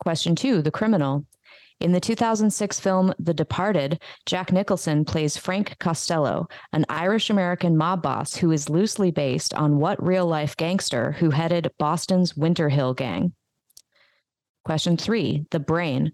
[0.00, 1.24] Question two The criminal.
[1.82, 8.02] In the 2006 film The Departed, Jack Nicholson plays Frank Costello, an Irish American mob
[8.02, 12.94] boss who is loosely based on what real life gangster who headed Boston's Winter Hill
[12.94, 13.32] Gang?
[14.64, 16.12] Question three The brain.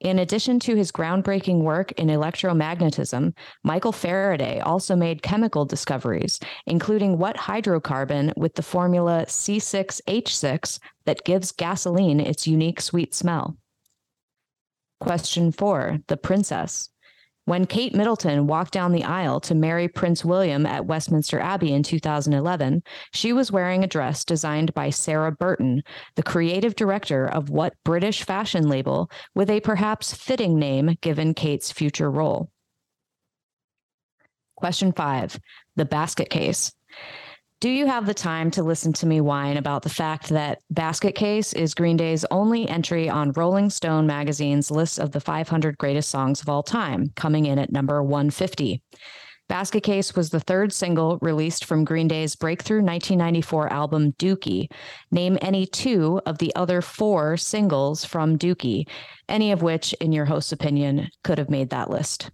[0.00, 7.18] In addition to his groundbreaking work in electromagnetism, Michael Faraday also made chemical discoveries, including
[7.18, 13.58] what hydrocarbon with the formula C6H6 that gives gasoline its unique sweet smell.
[15.00, 16.90] Question four The Princess.
[17.46, 21.82] When Kate Middleton walked down the aisle to marry Prince William at Westminster Abbey in
[21.82, 22.82] 2011,
[23.12, 25.82] she was wearing a dress designed by Sarah Burton,
[26.14, 31.70] the creative director of what British fashion label, with a perhaps fitting name given Kate's
[31.70, 32.50] future role.
[34.56, 35.38] Question five
[35.76, 36.72] The Basket Case.
[37.64, 41.14] Do you have the time to listen to me whine about the fact that Basket
[41.14, 46.10] Case is Green Day's only entry on Rolling Stone magazine's list of the 500 greatest
[46.10, 48.82] songs of all time, coming in at number 150?
[49.48, 54.66] Basket Case was the third single released from Green Day's breakthrough 1994 album Dookie.
[55.10, 58.86] Name any two of the other four singles from Dookie,
[59.26, 62.30] any of which, in your host's opinion, could have made that list.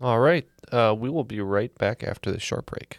[0.00, 2.98] All right, uh, we will be right back after this short break.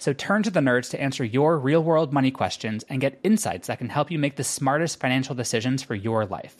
[0.00, 3.66] So turn to the nerds to answer your real world money questions and get insights
[3.66, 6.56] that can help you make the smartest financial decisions for your life.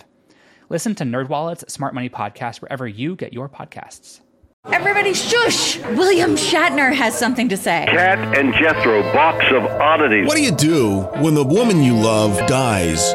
[0.68, 4.20] Listen to NerdWallet's Smart Money Podcast wherever you get your podcasts.
[4.66, 5.78] Everybody shush!
[5.78, 7.86] William Shatner has something to say.
[7.88, 10.26] Kat and Jethro, box of oddities.
[10.26, 13.14] What do you do when the woman you love dies?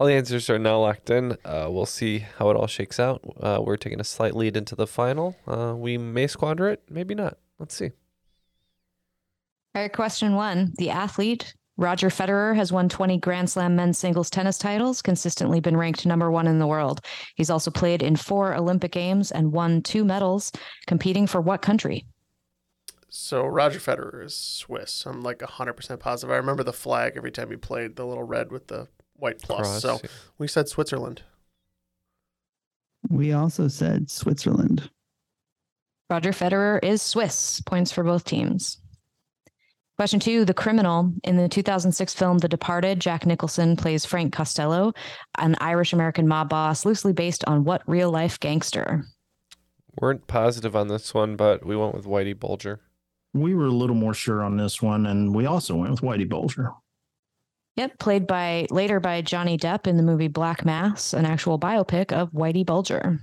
[0.00, 1.32] All the answers are now locked in.
[1.44, 3.20] Uh, we'll see how it all shakes out.
[3.40, 5.36] Uh, we're taking a slight lead into the final.
[5.46, 7.38] Uh, we may squander it, maybe not.
[7.58, 7.90] Let's see.
[9.74, 10.72] All right, question one.
[10.78, 15.76] The athlete, Roger Federer, has won 20 Grand Slam men's singles tennis titles, consistently been
[15.76, 17.00] ranked number one in the world.
[17.34, 20.52] He's also played in four Olympic Games and won two medals,
[20.86, 22.06] competing for what country?
[23.08, 25.06] So Roger Federer is Swiss.
[25.06, 26.32] I'm like 100% positive.
[26.32, 28.86] I remember the flag every time he played, the little red with the
[29.18, 29.60] white plus.
[29.60, 30.10] Cross, so yeah.
[30.38, 31.22] we said Switzerland.
[33.10, 34.90] We also said Switzerland.
[36.10, 37.60] Roger Federer is Swiss.
[37.60, 38.78] Points for both teams.
[39.98, 41.12] Question two The criminal.
[41.24, 44.92] In the 2006 film The Departed, Jack Nicholson plays Frank Costello,
[45.38, 49.04] an Irish American mob boss loosely based on what real life gangster?
[50.00, 52.80] Weren't positive on this one, but we went with Whitey Bulger.
[53.34, 56.28] We were a little more sure on this one, and we also went with Whitey
[56.28, 56.72] Bulger.
[57.78, 62.10] Yep, played by later by Johnny Depp in the movie Black Mass, an actual biopic
[62.10, 63.20] of Whitey Bulger.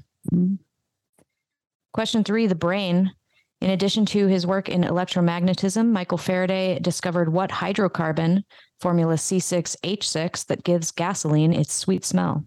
[1.91, 3.11] Question three The brain.
[3.59, 8.43] In addition to his work in electromagnetism, Michael Faraday discovered what hydrocarbon,
[8.79, 12.45] formula C6H6, that gives gasoline its sweet smell.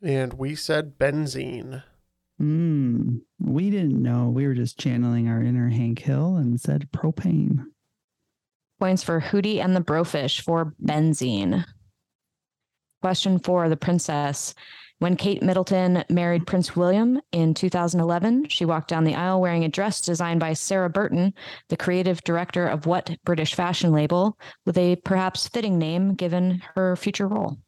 [0.00, 1.82] And we said benzene.
[2.38, 3.16] Hmm.
[3.40, 4.28] We didn't know.
[4.28, 7.64] We were just channeling our inner Hank Hill and said propane.
[8.80, 11.66] Points for Hootie and the Brofish for benzene.
[13.02, 14.54] Question four The Princess.
[15.00, 19.68] When Kate Middleton married Prince William in 2011, she walked down the aisle wearing a
[19.68, 21.34] dress designed by Sarah Burton,
[21.68, 26.96] the creative director of what British fashion label, with a perhaps fitting name given her
[26.96, 27.58] future role.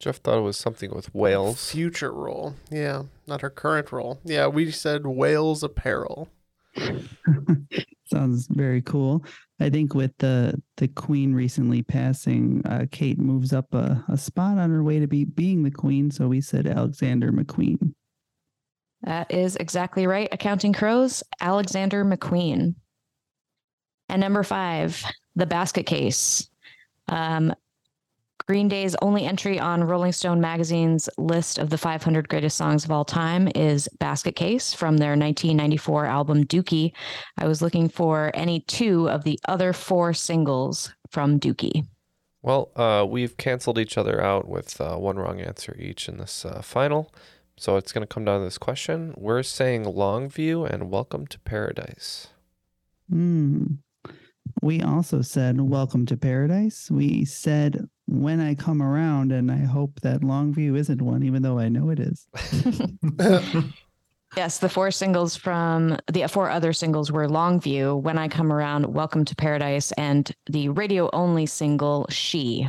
[0.00, 1.70] Jeff thought it was something with whales.
[1.70, 2.54] Future role.
[2.70, 4.20] Yeah, not her current role.
[4.24, 6.28] Yeah, we said Wales apparel.
[8.06, 9.24] Sounds very cool.
[9.60, 14.58] I think with the the queen recently passing, uh, Kate moves up a, a spot
[14.58, 16.10] on her way to be being the queen.
[16.10, 17.94] So we said Alexander McQueen.
[19.02, 20.28] That is exactly right.
[20.32, 22.74] Accounting Crows, Alexander McQueen.
[24.08, 25.02] And number five,
[25.34, 26.48] the basket case.
[27.08, 27.54] Um,
[28.46, 32.92] Green Day's only entry on Rolling Stone magazine's list of the 500 greatest songs of
[32.92, 36.92] all time is Basket Case from their 1994 album Dookie.
[37.38, 41.88] I was looking for any two of the other four singles from Dookie.
[42.40, 46.44] Well, uh, we've canceled each other out with uh, one wrong answer each in this
[46.44, 47.12] uh, final.
[47.56, 49.12] So it's going to come down to this question.
[49.16, 52.28] We're saying Longview and Welcome to Paradise.
[53.10, 53.64] Hmm.
[54.62, 56.90] We also said Welcome to Paradise.
[56.90, 61.58] We said When I Come Around, and I hope that Longview isn't one, even though
[61.58, 62.26] I know it is.
[64.36, 68.84] Yes, the four singles from the four other singles were Longview, When I Come Around,
[68.84, 72.68] Welcome to Paradise, and the radio only single She.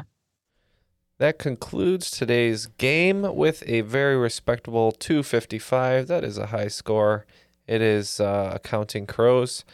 [1.17, 6.07] That concludes today's game with a very respectable 255.
[6.07, 7.25] That is a high score.
[7.67, 9.65] It is uh, accounting crows,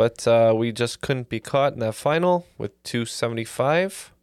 [0.00, 4.14] but uh, we just couldn't be caught in that final with 275.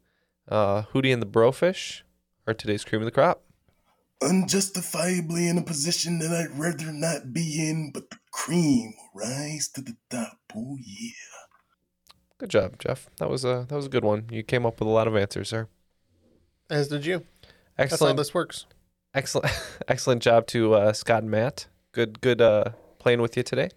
[0.49, 2.01] Uh, Hootie and the Brofish
[2.47, 3.43] are today's cream of the crop.
[4.23, 9.67] Unjustifiably in a position that I'd rather not be in, but the cream will rise
[9.75, 10.39] to the top.
[10.55, 11.11] Oh, yeah.
[12.39, 13.11] Good job, Jeff.
[13.19, 14.25] That was a that was a good one.
[14.31, 15.67] You came up with a lot of answers there.
[16.71, 17.19] As did you.
[17.77, 18.17] That's how Excellent.
[18.17, 18.65] this works.
[19.13, 19.51] Excellent,
[19.87, 21.67] excellent job to uh, Scott and Matt.
[21.91, 23.69] Good, good uh, playing with you today.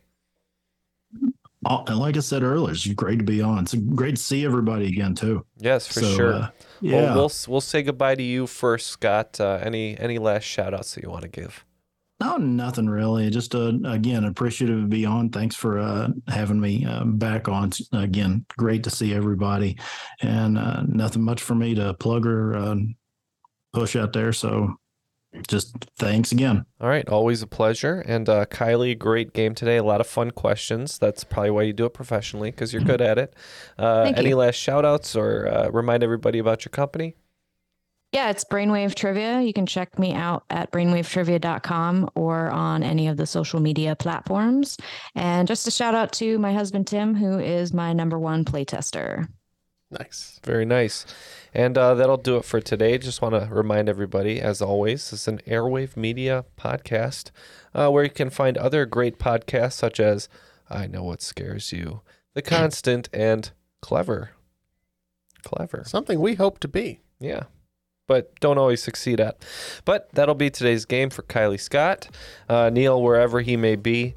[1.69, 3.65] And like I said earlier, it's great to be on.
[3.65, 5.45] It's great to see everybody again too.
[5.59, 6.33] Yes, for So, sure.
[6.35, 6.51] uh,
[6.81, 7.15] Well, yeah.
[7.15, 9.39] we'll we'll say goodbye to you first, Scott.
[9.39, 11.65] Uh, any any last shout outs that you want to give?
[12.19, 13.29] No, nothing really.
[13.31, 15.31] Just uh, again, appreciative to be on.
[15.31, 17.69] Thanks for uh, having me uh, back on.
[17.69, 19.79] It's, again, great to see everybody,
[20.21, 22.77] and uh, nothing much for me to plug or uh,
[23.73, 24.33] push out there.
[24.33, 24.75] So,
[25.47, 26.65] just thanks again.
[26.81, 28.01] All right, always a pleasure.
[28.07, 29.77] And uh, Kylie, great game today.
[29.77, 30.99] A lot of fun questions.
[30.99, 33.35] That's probably why you do it professionally because you're good at it.
[33.79, 34.37] Uh, Thank any you.
[34.37, 37.15] last shout outs or uh, remind everybody about your company?
[38.13, 39.41] Yeah, it's Brainwave Trivia.
[39.41, 44.77] You can check me out at brainwavetrivia.com or on any of the social media platforms.
[45.15, 49.29] And just a shout out to my husband, Tim, who is my number one playtester.
[49.91, 50.41] Nice.
[50.45, 51.05] Very nice.
[51.53, 52.97] And uh, that'll do it for today.
[52.97, 57.31] Just want to remind everybody, as always, this is an Airwave Media podcast
[57.75, 60.29] uh, where you can find other great podcasts such as
[60.69, 62.03] I Know What Scares You,
[62.35, 63.51] The Constant, and
[63.83, 64.31] Clever.
[65.43, 65.83] Clever.
[65.85, 67.01] Something we hope to be.
[67.19, 67.45] Yeah.
[68.07, 69.45] But don't always succeed at.
[69.85, 72.09] But that'll be today's game for Kylie Scott.
[72.49, 74.15] Uh, Neal, wherever he may be,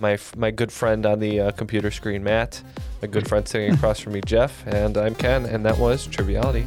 [0.00, 2.62] my my good friend on the uh, computer screen, Matt,
[3.02, 6.64] my good friend sitting across from me, Jeff, and I'm Ken, and that was Triviality.